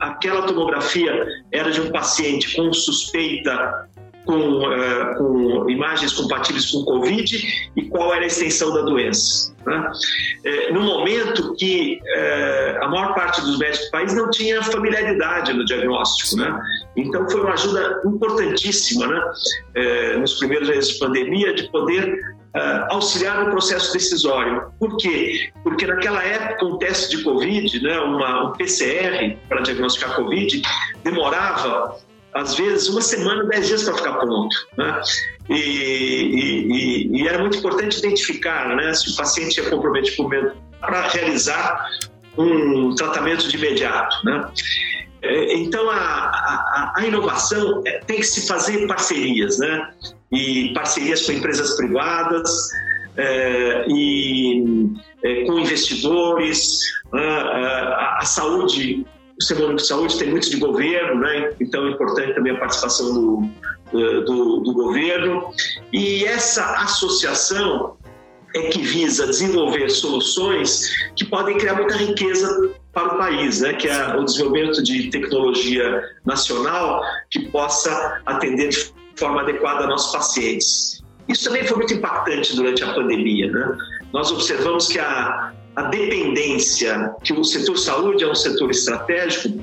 [0.00, 3.88] aquela tomografia era de um paciente com suspeita
[4.24, 9.54] com, uh, com, imagens compatíveis com Covid e qual era a extensão da doença.
[9.66, 9.90] Né?
[10.44, 15.52] Uh, no momento que uh, a maior parte dos médicos do país não tinha familiaridade
[15.52, 16.36] no diagnóstico.
[16.36, 16.60] Né?
[16.96, 20.16] Então, foi uma ajuda importantíssima né?
[20.18, 22.20] nos primeiros meses de pandemia de poder
[22.56, 24.72] uh, auxiliar no processo decisório.
[24.78, 25.50] Por quê?
[25.62, 30.62] Porque naquela época um teste de Covid, né, uma, um PCR para diagnosticar Covid,
[31.02, 31.96] demorava
[32.34, 34.56] às vezes uma semana, dez dias para ficar pronto.
[34.76, 35.00] Né?
[35.48, 40.28] E, e, e, era muito importante identificar né, se o paciente é comprometido
[40.80, 41.86] para realizar
[42.38, 44.24] um tratamento de imediato.
[44.24, 44.48] Né?
[45.22, 49.92] É, então, a, a, a, inovação é, tem que se fazer parcerias, né?
[50.32, 52.70] E parcerias com empresas privadas
[53.16, 54.64] é, e
[55.22, 56.80] é, com investidores.
[57.12, 57.24] Né?
[57.24, 59.06] A, a, saúde,
[59.42, 61.52] o setor de saúde tem muito de governo, né?
[61.60, 63.50] Então, é importante também a participação do,
[63.92, 65.52] do, do governo.
[65.92, 67.96] E essa associação
[68.54, 73.72] é que visa desenvolver soluções que podem criar muita riqueza para o país, né?
[73.72, 81.02] que é o desenvolvimento de tecnologia nacional que possa atender de forma adequada nossos pacientes.
[81.28, 83.50] Isso também foi muito impactante durante a pandemia.
[83.50, 83.78] Né?
[84.12, 89.60] Nós observamos que a, a dependência, que o setor saúde é um setor estratégico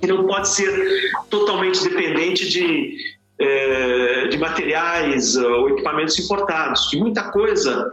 [0.00, 2.96] que não pode ser totalmente dependente de,
[3.40, 7.92] eh, de materiais ou equipamentos importados, que muita coisa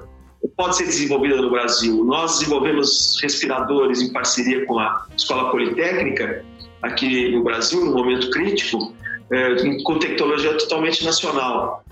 [0.58, 2.04] pode ser desenvolvida no Brasil.
[2.04, 6.44] Nós desenvolvemos respiradores em parceria com a Escola Politécnica,
[6.82, 8.94] aqui no Brasil, no momento crítico,
[9.32, 11.84] é, com tecnologia totalmente nacional.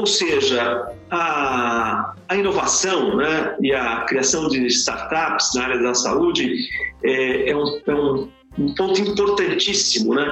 [0.00, 6.56] Ou seja, a, a inovação né, e a criação de startups na área da saúde
[7.04, 8.28] é, é, um, é um,
[8.58, 10.26] um, ponto importantíssimo né,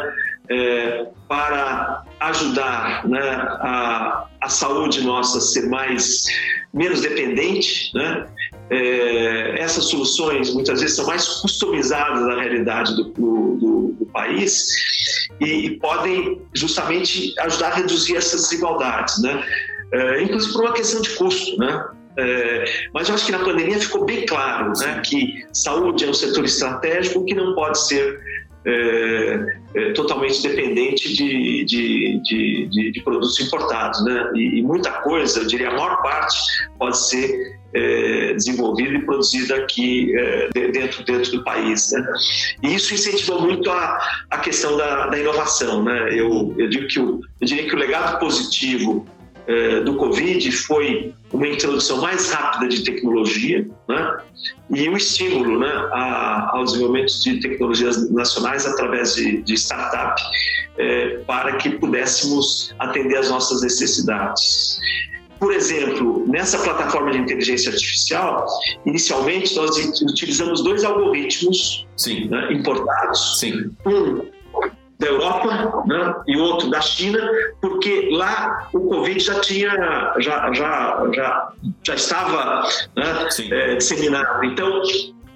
[0.50, 6.26] é, para ajudar né, a, a saúde nossa a ser mais
[6.72, 8.26] menos dependente, né?
[8.70, 14.66] É, essas soluções muitas vezes são mais customizadas na realidade do, do, do país
[15.40, 19.42] e, e, podem justamente ajudar a reduzir essas desigualdades, né?
[19.90, 21.88] É, inclusive por uma questão de custo, né?
[22.18, 26.14] É, mas eu acho que na pandemia ficou bem claro né, que saúde é um
[26.14, 28.20] setor estratégico que não pode ser
[28.68, 34.04] é, é, totalmente dependente de, de, de, de, produtos importados.
[34.04, 34.30] Né?
[34.34, 36.38] E, e, muita coisa, eu diria a maior parte,
[36.78, 41.92] pode ser é, desenvolvida e produzida aqui é, dentro, dentro do país.
[41.92, 42.06] Né?
[42.62, 43.98] E isso incentivou muito a,
[44.30, 45.82] a questão da, da inovação.
[45.82, 46.08] Né?
[46.12, 49.06] Eu, eu, digo que o, eu diria que o legado positivo
[49.48, 54.18] é, do Covid foi uma introdução mais rápida de tecnologia né?
[54.70, 60.20] e o um estímulo né, a, ao desenvolvimento de tecnologias nacionais através de, de startup
[60.76, 64.78] é, para que pudéssemos atender às nossas necessidades.
[65.40, 68.46] Por exemplo, nessa plataforma de inteligência artificial,
[68.84, 71.86] inicialmente nós utilizamos dois algoritmos
[72.28, 73.38] né, importados.
[73.38, 73.70] Sim.
[73.86, 74.26] Um
[74.98, 77.20] da Europa né, e outro da China,
[77.60, 79.70] porque lá o Covid já tinha,
[80.18, 81.52] já, já, já,
[81.84, 84.44] já estava né, é, disseminado.
[84.44, 84.82] Então,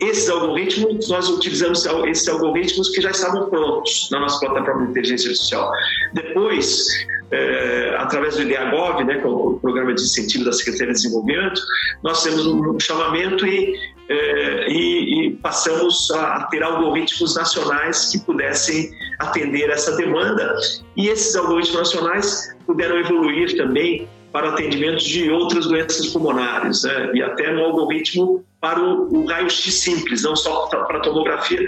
[0.00, 5.30] esses algoritmos, nós utilizamos esses algoritmos que já estavam prontos na nossa plataforma de inteligência
[5.30, 5.70] artificial.
[6.12, 11.00] Depois, é, através do IDEAGOV, né, que é o Programa de Incentivo da Secretaria de
[11.00, 11.60] Desenvolvimento,
[12.02, 13.74] nós temos um chamamento e,
[14.08, 20.54] é, e, e passamos a ter algoritmos nacionais que pudessem atender essa demanda.
[20.94, 27.12] E esses algoritmos nacionais puderam evoluir também para atendimento de outras doenças pulmonares, né?
[27.14, 31.60] e até no algoritmo para o, o raio-x simples, não só para tomografia,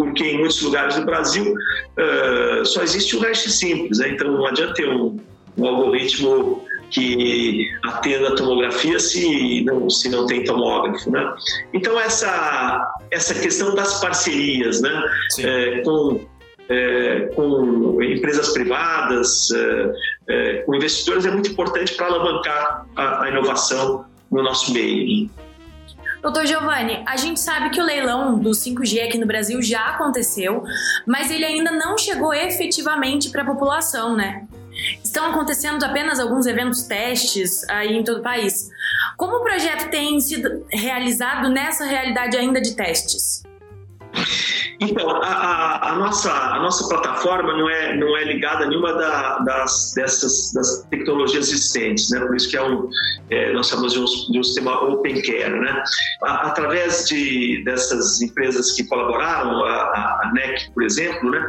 [0.00, 4.08] porque em muitos lugares do Brasil uh, só existe o raio-x simples, né?
[4.08, 5.18] então não adianta ter um,
[5.58, 11.34] um algoritmo que atenda a tomografia se não, se não tem tomógrafo, né?
[11.72, 15.04] Então essa essa questão das parcerias, né,
[15.38, 16.26] é, com
[16.68, 19.92] é, com empresas privadas, é,
[20.28, 25.30] é, com investidores é muito importante para alavancar a, a, inovação no nosso meio.
[26.20, 30.62] Doutor Giovanni, a gente sabe que o leilão do 5G aqui no Brasil já aconteceu,
[31.06, 34.46] mas ele ainda não chegou efetivamente para a população, né?
[35.02, 38.70] Estão acontecendo apenas alguns eventos testes aí em todo o país.
[39.16, 43.42] Como o projeto tem sido realizado nessa realidade ainda de testes?
[44.80, 48.94] Então, a, a, a, nossa, a nossa plataforma não é, não é ligada a nenhuma
[48.94, 52.20] da, das, dessas das tecnologias existentes, né?
[52.20, 52.88] por isso que é um,
[53.28, 55.60] é, nós chamamos de um, de um sistema Open Care.
[55.60, 55.82] Né?
[56.22, 59.70] Através de, dessas empresas que colaboraram, a,
[60.24, 61.48] a NEC, por exemplo, né?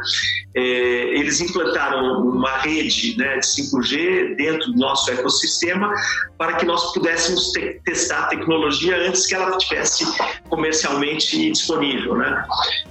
[0.54, 5.90] É, eles implantaram uma rede né, de 5G dentro do nosso ecossistema
[6.36, 10.04] para que nós pudéssemos te testar a tecnologia antes que ela estivesse
[10.50, 12.16] comercialmente disponível.
[12.16, 12.44] Né?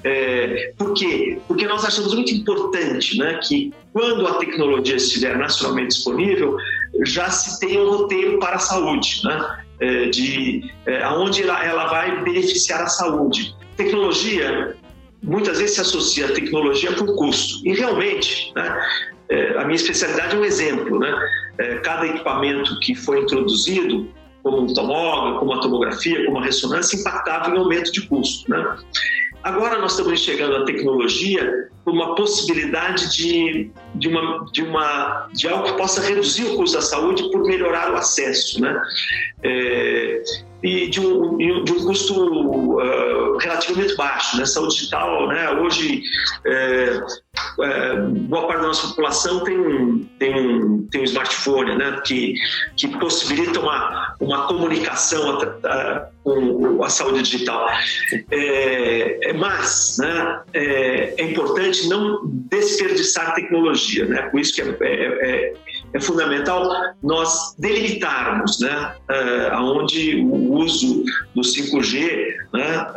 [0.03, 1.39] É, por quê?
[1.47, 6.57] Porque nós achamos muito importante né, que quando a tecnologia estiver nacionalmente disponível,
[7.05, 9.57] já se tem um roteiro para a saúde, né?
[9.79, 13.55] É, de é, aonde ela, ela vai beneficiar a saúde.
[13.75, 14.75] Tecnologia
[15.23, 18.79] muitas vezes se associa a tecnologia com custo e realmente, né?
[19.29, 21.11] É, a minha especialidade é um exemplo, né?
[21.57, 24.09] É, cada equipamento que foi introduzido
[24.43, 28.49] como um tomógrafo, como a tomografia, como a ressonância, impactava em aumento de custo.
[28.49, 28.77] Né?
[29.43, 35.47] Agora nós estamos enxergando a tecnologia como uma possibilidade de, de, uma, de, uma, de
[35.47, 38.61] algo que possa reduzir o custo da saúde por melhorar o acesso.
[38.61, 38.81] Né?
[39.43, 40.23] É,
[40.63, 42.13] e de um, de um custo
[42.77, 44.37] uh, relativamente baixo.
[44.37, 44.45] Né?
[44.45, 45.49] Saúde digital, né?
[45.51, 46.03] hoje,
[46.45, 47.01] é,
[47.61, 51.99] é, boa parte da nossa população tem um, tem um, tem um smartphone né?
[52.05, 52.35] que,
[52.77, 55.37] que possibilita uma, uma comunicação
[56.23, 57.67] com a saúde digital.
[58.29, 60.41] É, é, mas né?
[60.53, 64.05] é, é importante não desperdiçar tecnologia.
[64.05, 64.21] Né?
[64.23, 65.53] Por isso que é,
[65.93, 66.69] é fundamental
[67.03, 71.03] nós delimitarmos né, uh, aonde o uso
[71.35, 72.87] do 5G, né,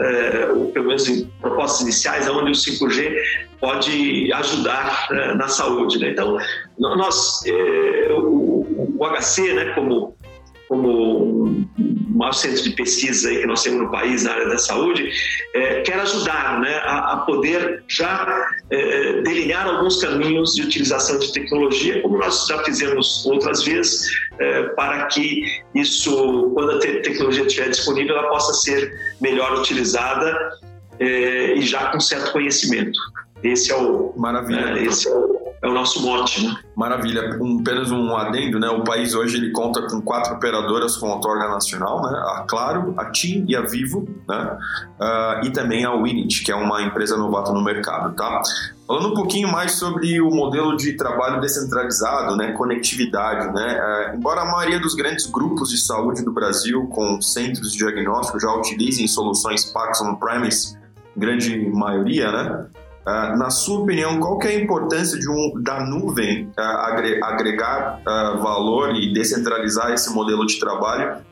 [0.51, 3.17] uh, ou pelo menos em propostas iniciais, aonde o 5G
[3.61, 5.99] pode ajudar uh, na saúde.
[5.99, 6.11] Né?
[6.11, 6.39] Então,
[6.79, 7.43] nós,
[8.11, 10.17] o, o, HC, né, como,
[10.69, 11.67] como
[12.15, 15.11] maior centro de pesquisa que nós temos no país na área da saúde,
[15.55, 21.33] é, quer ajudar né, a, a poder já é, delinear alguns caminhos de utilização de
[21.33, 24.09] tecnologia, como nós já fizemos outras vezes,
[24.39, 25.43] é, para que
[25.75, 30.51] isso, quando a te tecnologia estiver disponível, ela possa ser melhor utilizada
[31.01, 32.99] é, e já com certo conhecimento.
[33.43, 34.75] Esse é o, Maravilha.
[34.75, 36.55] Né, esse é o, é o nosso mote, né?
[36.77, 37.39] Maravilha.
[37.41, 38.69] Um, apenas um adendo, né?
[38.69, 42.19] O país hoje ele conta com quatro operadoras com outorga nacional, né?
[42.19, 44.59] A Claro, a TIM e a Vivo, né?
[45.01, 48.43] Uh, e também a Winit, que é uma empresa novata no mercado, tá?
[48.87, 54.43] Falando um pouquinho mais sobre o modelo de trabalho descentralizado, né, conectividade, né, uh, embora
[54.43, 59.09] a maioria dos grandes grupos de saúde do Brasil com centros de diagnóstico já utilizem
[59.09, 60.79] soluções PACS on-premise,
[61.17, 62.67] grande maioria, né,
[63.07, 68.01] Uh, na sua opinião, qual que é a importância de um, da nuvem uh, agregar
[68.01, 71.23] uh, valor e descentralizar esse modelo de trabalho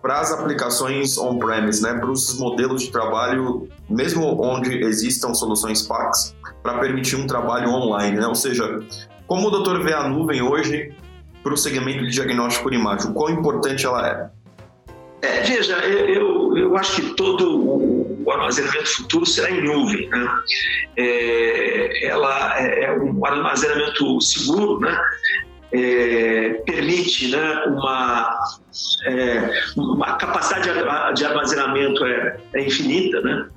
[0.00, 6.36] para as aplicações on-premise, né, para os modelos de trabalho, mesmo onde existam soluções PACs,
[6.62, 8.26] para permitir um trabalho online, né?
[8.26, 8.80] Ou seja,
[9.26, 10.94] como o doutor vê a nuvem hoje
[11.42, 14.30] para o segmento de diagnóstico por imagem, quão importante ela é?
[15.20, 17.97] É, veja, eu, eu acho que todo
[18.28, 20.08] o, armazenamento futuro será em nuvem.
[20.08, 20.28] Né?
[20.96, 24.98] É, ela é, é um armazenamento seguro, né?
[25.70, 28.34] É, permite né, uma,
[29.04, 30.70] é, uma capacidade
[31.14, 33.48] de armazenamento é, é infinita, né?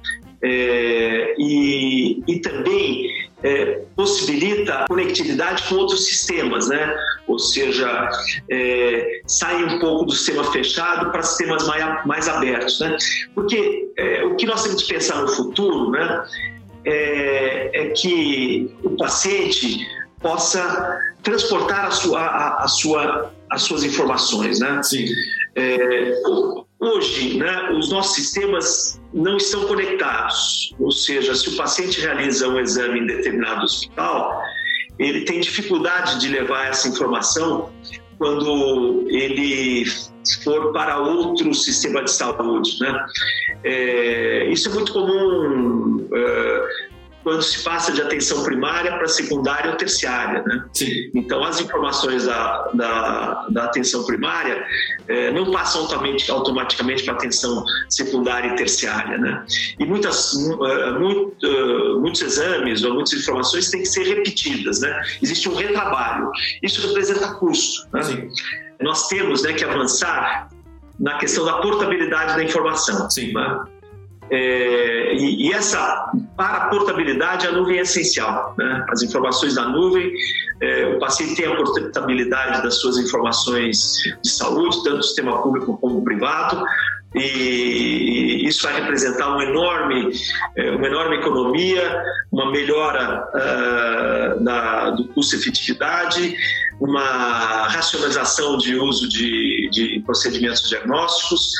[0.43, 3.07] É, e, e também
[3.43, 6.95] é, possibilita conectividade com outros sistemas, né?
[7.27, 8.09] Ou seja,
[8.49, 12.95] é, sai um pouco do sistema fechado para sistemas mais, mais abertos, né?
[13.33, 16.23] Porque é, o que nós temos que pensar no futuro, né?
[16.85, 19.87] É, é que o paciente
[20.19, 24.81] possa transportar a sua, a, a sua, as suas informações, né?
[24.83, 25.05] Sim.
[25.55, 26.21] É,
[26.79, 32.59] hoje, né, os nossos sistemas não estão conectados, ou seja, se o paciente realiza um
[32.59, 34.41] exame em determinado hospital,
[34.97, 37.69] ele tem dificuldade de levar essa informação
[38.17, 39.85] quando ele
[40.43, 43.05] for para outro sistema de saúde, né?
[43.63, 46.07] É, isso é muito comum.
[46.13, 46.90] É,
[47.23, 50.43] quando se passa de atenção primária para secundária ou terciária.
[50.43, 50.65] Né?
[50.73, 51.11] Sim.
[51.13, 54.65] Então, as informações da, da, da atenção primária
[55.07, 59.17] é, não passam automaticamente, para atenção secundária e terciária.
[59.17, 59.45] Né?
[59.79, 64.81] E muitas, uh, muito, uh, muitos exames ou muitas informações têm que ser repetidas.
[64.81, 65.01] Né?
[65.21, 66.31] Existe um retrabalho.
[66.63, 67.87] Isso representa custo.
[67.93, 68.01] Né?
[68.03, 68.29] Sim.
[68.81, 70.49] Nós temos né, que avançar
[70.99, 73.09] na questão da portabilidade da informação.
[73.09, 73.33] Sim.
[73.33, 73.63] Né?
[74.31, 78.55] É, e, e, essa, para portabilidade, a nuvem é essencial.
[78.57, 78.85] Né?
[78.89, 80.09] As informações da nuvem,
[80.61, 85.77] é, o paciente tem a portabilidade das suas informações de saúde, tanto do sistema público
[85.77, 86.63] como privado,
[87.13, 90.11] e isso vai representar uma enorme,
[90.55, 92.01] é, uma enorme economia,
[92.31, 96.33] uma melhora uh, da, do custo-efetividade,
[96.79, 101.51] uma racionalização de uso de, de procedimentos diagnósticos,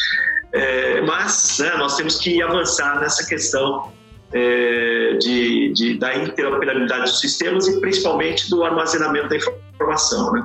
[0.53, 3.91] é, mas né, nós temos que avançar nessa questão
[4.33, 10.33] é, de, de, da interoperabilidade dos sistemas e principalmente do armazenamento da informação.
[10.33, 10.43] Né?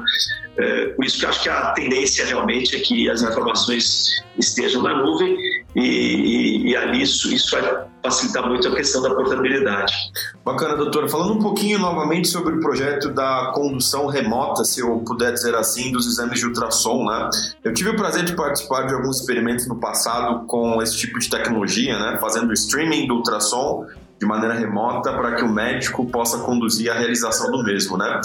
[0.95, 5.37] Por isso que acho que a tendência realmente é que as informações estejam na nuvem
[5.75, 9.93] e, e, e ali isso, isso vai facilitar muito a questão da portabilidade.
[10.45, 11.09] Bacana, doutora.
[11.09, 15.93] Falando um pouquinho novamente sobre o projeto da condução remota, se eu puder dizer assim,
[15.93, 17.29] dos exames de ultrassom, né?
[17.65, 21.29] Eu tive o prazer de participar de alguns experimentos no passado com esse tipo de
[21.29, 22.19] tecnologia, né?
[22.21, 23.87] Fazendo streaming do ultrassom
[24.19, 28.21] de maneira remota para que o médico possa conduzir a realização do mesmo, né?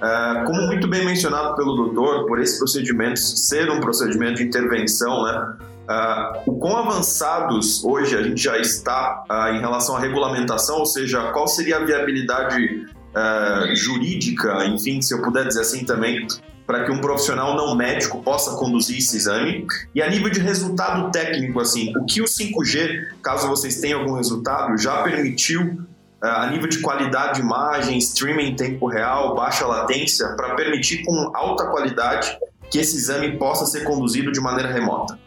[0.00, 5.24] É, como muito bem mencionado pelo doutor, por esse procedimento ser um procedimento de intervenção,
[5.24, 5.56] né?
[5.82, 10.86] Uh, o quão avançados hoje a gente já está uh, em relação à regulamentação, ou
[10.86, 16.24] seja, qual seria a viabilidade uh, jurídica, enfim, se eu puder dizer assim também,
[16.72, 19.66] para que um profissional não médico possa conduzir esse exame.
[19.94, 24.14] E a nível de resultado técnico, assim, o que o 5G, caso vocês tenham algum
[24.14, 25.82] resultado, já permitiu
[26.22, 31.30] a nível de qualidade de imagem, streaming em tempo real, baixa latência, para permitir com
[31.34, 32.38] alta qualidade
[32.70, 35.18] que esse exame possa ser conduzido de maneira remota?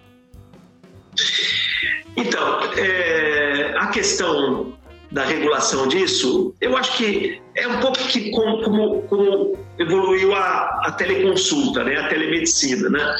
[2.17, 4.73] Então, é, a questão
[5.15, 10.81] da regulação disso, eu acho que é um pouco que como, como, como evoluiu a,
[10.83, 13.15] a, teleconsulta, né, a telemedicina, né?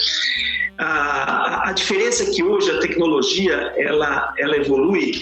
[0.78, 5.14] A, a, diferença é que hoje a tecnologia ela, ela evolui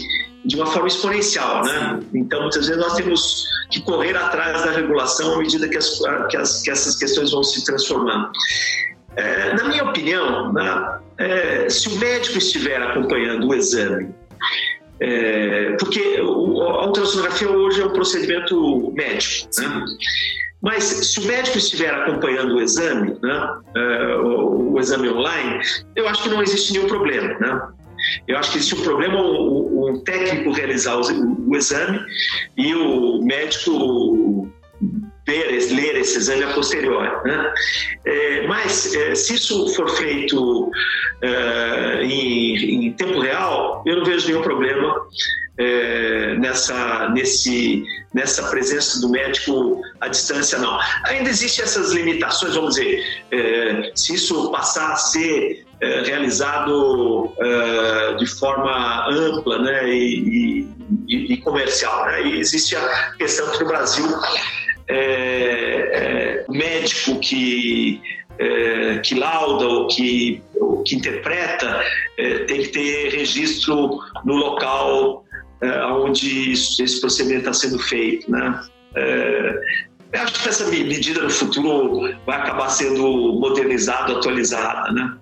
[0.46, 2.00] de uma forma exponencial, né?
[2.12, 6.00] Então muitas vezes nós temos que correr atrás da regulação à medida que, as,
[6.32, 8.32] que, as, que essas questões vão se transformando.
[9.16, 14.12] É, na minha opinião, né, é, se o médico estiver acompanhando o exame,
[15.04, 19.86] é, porque a ultrassonografia hoje é um procedimento médico, né?
[20.62, 25.62] mas se o médico estiver acompanhando o exame, né, é, o, o, exame online,
[25.94, 27.38] eu acho que não existe nenhum problema.
[27.38, 27.62] Né?
[28.30, 32.00] Eu acho que existe um problema o, o técnico realizar o, o exame
[32.56, 34.43] e o médico
[35.26, 37.10] ver, ler esse exame a posteriori.
[37.26, 37.54] Né?
[38.06, 40.72] É, mas é, se isso for feito
[41.22, 44.96] é, em, em, tempo real, eu não vejo nenhum problema
[45.58, 50.80] é, nessa, nesse, nessa presença do médico à distância, não.
[51.06, 57.34] Ainda existem essas limitações, vamos dizer, é, se isso passar a ser é, realizado
[58.18, 60.68] de forma ampla né, e,
[61.08, 62.06] e, e comercial.
[62.06, 62.28] Né?
[62.28, 64.06] E existe a questão que no Brasil
[64.88, 68.02] é, é, médico que,
[68.38, 71.84] é, que lauda ou que, ou que interpreta
[72.18, 75.24] é, tem que ter registro no local
[75.62, 78.30] é, onde esse procedimento está sendo feito.
[78.30, 78.62] Né?
[78.96, 79.60] É,
[80.14, 84.92] eu acho que essa medida no futuro vai acabar sendo modernizada, atualizada.
[84.92, 85.18] Né?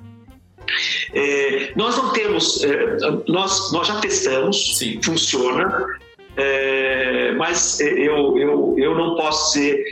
[1.13, 2.97] É, nós não temos, é,
[3.27, 4.99] nós, nós já testamos, Sim.
[5.03, 5.85] funciona,
[6.37, 9.83] é, mas eu, eu, eu não posso ser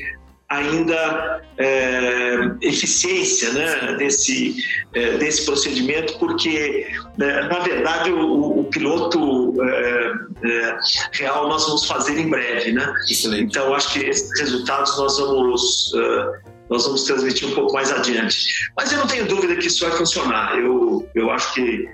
[0.50, 4.56] ainda é, eficiência né, desse,
[4.94, 6.88] é, desse procedimento, porque,
[7.18, 10.12] né, na verdade, o, o piloto é,
[10.44, 10.78] é
[11.14, 12.72] real nós vamos fazer em breve.
[12.72, 12.94] Né?
[13.10, 13.44] Excelente.
[13.44, 18.72] Então, acho que esses resultados nós vamos, é, nós vamos transmitir um pouco mais adiante.
[18.76, 20.58] Mas eu não tenho dúvida que isso vai funcionar.
[20.58, 21.88] Eu, eu, acho, que,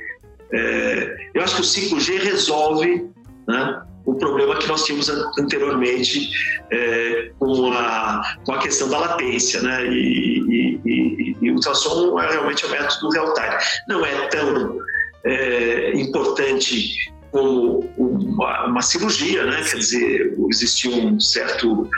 [0.53, 3.05] é, eu acho que o 5G resolve
[3.49, 6.29] né, o problema que nós tínhamos anteriormente
[6.71, 9.85] é, com, a, com a questão da latência, né?
[9.87, 13.55] E, e, e, e o ultrassom é realmente um método real-time.
[13.87, 14.79] Não é tão
[15.23, 19.61] é, importante como uma, uma, cirurgia, né?
[19.69, 21.89] Quer dizer, existia um certo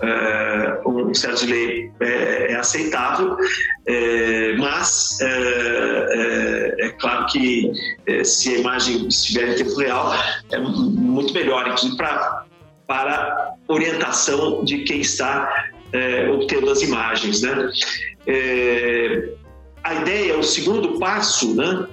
[0.00, 3.36] é, um certo delay é, é aceitável,
[3.86, 7.70] é, mas é, claro que
[8.24, 10.10] se a imagem estiver em tempo real
[10.50, 12.44] é muito melhor, inclusive para
[12.86, 15.66] para orientação de quem está
[16.32, 17.70] obtendo as imagens, né?
[19.84, 21.86] a ideia, o segundo passo, né?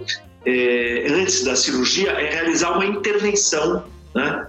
[1.09, 4.47] Antes da cirurgia, é realizar uma intervenção, né?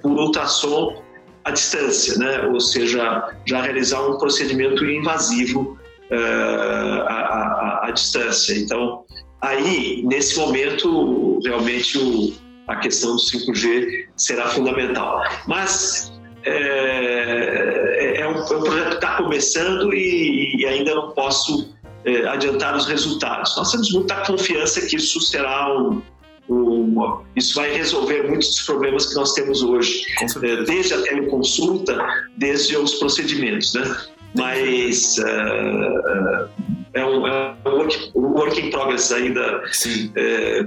[0.00, 1.02] por ultrassom
[1.44, 2.42] à distância, né?
[2.46, 5.78] ou seja, já realizar um procedimento invasivo
[6.10, 8.54] uh, à, à, à, distância.
[8.58, 9.04] Então,
[9.40, 12.32] aí, nesse momento, realmente o,
[12.68, 15.22] a questão do 5G será fundamental.
[15.46, 16.12] Mas
[16.44, 21.74] é, é, um, é um, projeto que está começando e, e, ainda não posso
[22.04, 23.56] é, adiantar os resultados.
[23.56, 26.02] Nós temos muita confiança que isso será um,
[26.48, 30.04] uma, isso vai resolver muitos dos problemas que nós temos hoje,
[30.42, 31.98] é, desde a teleconsulta,
[32.36, 33.96] desde os procedimentos, né?
[34.34, 36.48] Mas uh,
[36.92, 39.62] é um, é um work, work in progress ainda.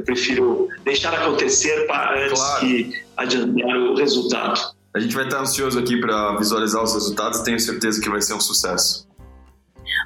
[0.05, 2.67] Prefiro deixar acontecer para, antes claro.
[2.67, 4.59] de adiantar o resultado.
[4.93, 8.21] A gente vai estar ansioso aqui para visualizar os resultados e tenho certeza que vai
[8.21, 9.07] ser um sucesso.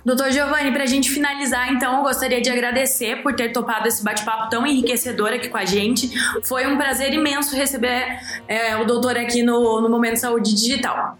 [0.05, 4.03] Doutor Giovanni, para a gente finalizar, então, eu gostaria de agradecer por ter topado esse
[4.03, 6.11] bate-papo tão enriquecedor aqui com a gente.
[6.43, 11.17] Foi um prazer imenso receber é, o doutor aqui no, no Momento Saúde Digital.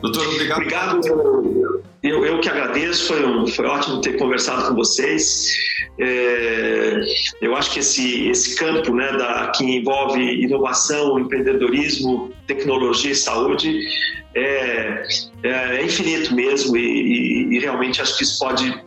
[0.00, 0.58] Doutor, obrigado.
[0.58, 1.80] Obrigado.
[2.02, 5.52] Eu, eu que agradeço, foi, um, foi ótimo ter conversado com vocês.
[5.98, 7.00] É,
[7.42, 13.86] eu acho que esse, esse campo né, da, que envolve inovação, empreendedorismo, tecnologia e saúde
[14.34, 15.02] é,
[15.42, 18.84] é, é infinito mesmo e, e, e, realmente acho que isso pode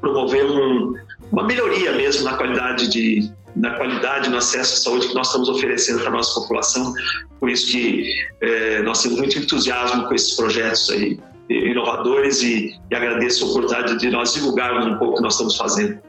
[0.00, 0.94] promover um,
[1.30, 5.48] uma melhoria mesmo na qualidade de na qualidade no acesso à saúde que nós estamos
[5.48, 6.94] oferecendo para a nossa população.
[7.38, 11.20] Por isso que é, nós temos muito entusiasmo com esses projetos aí
[11.50, 15.56] inovadores e, e agradeço a oportunidade de nós divulgarmos um pouco o que nós estamos
[15.56, 16.00] fazendo.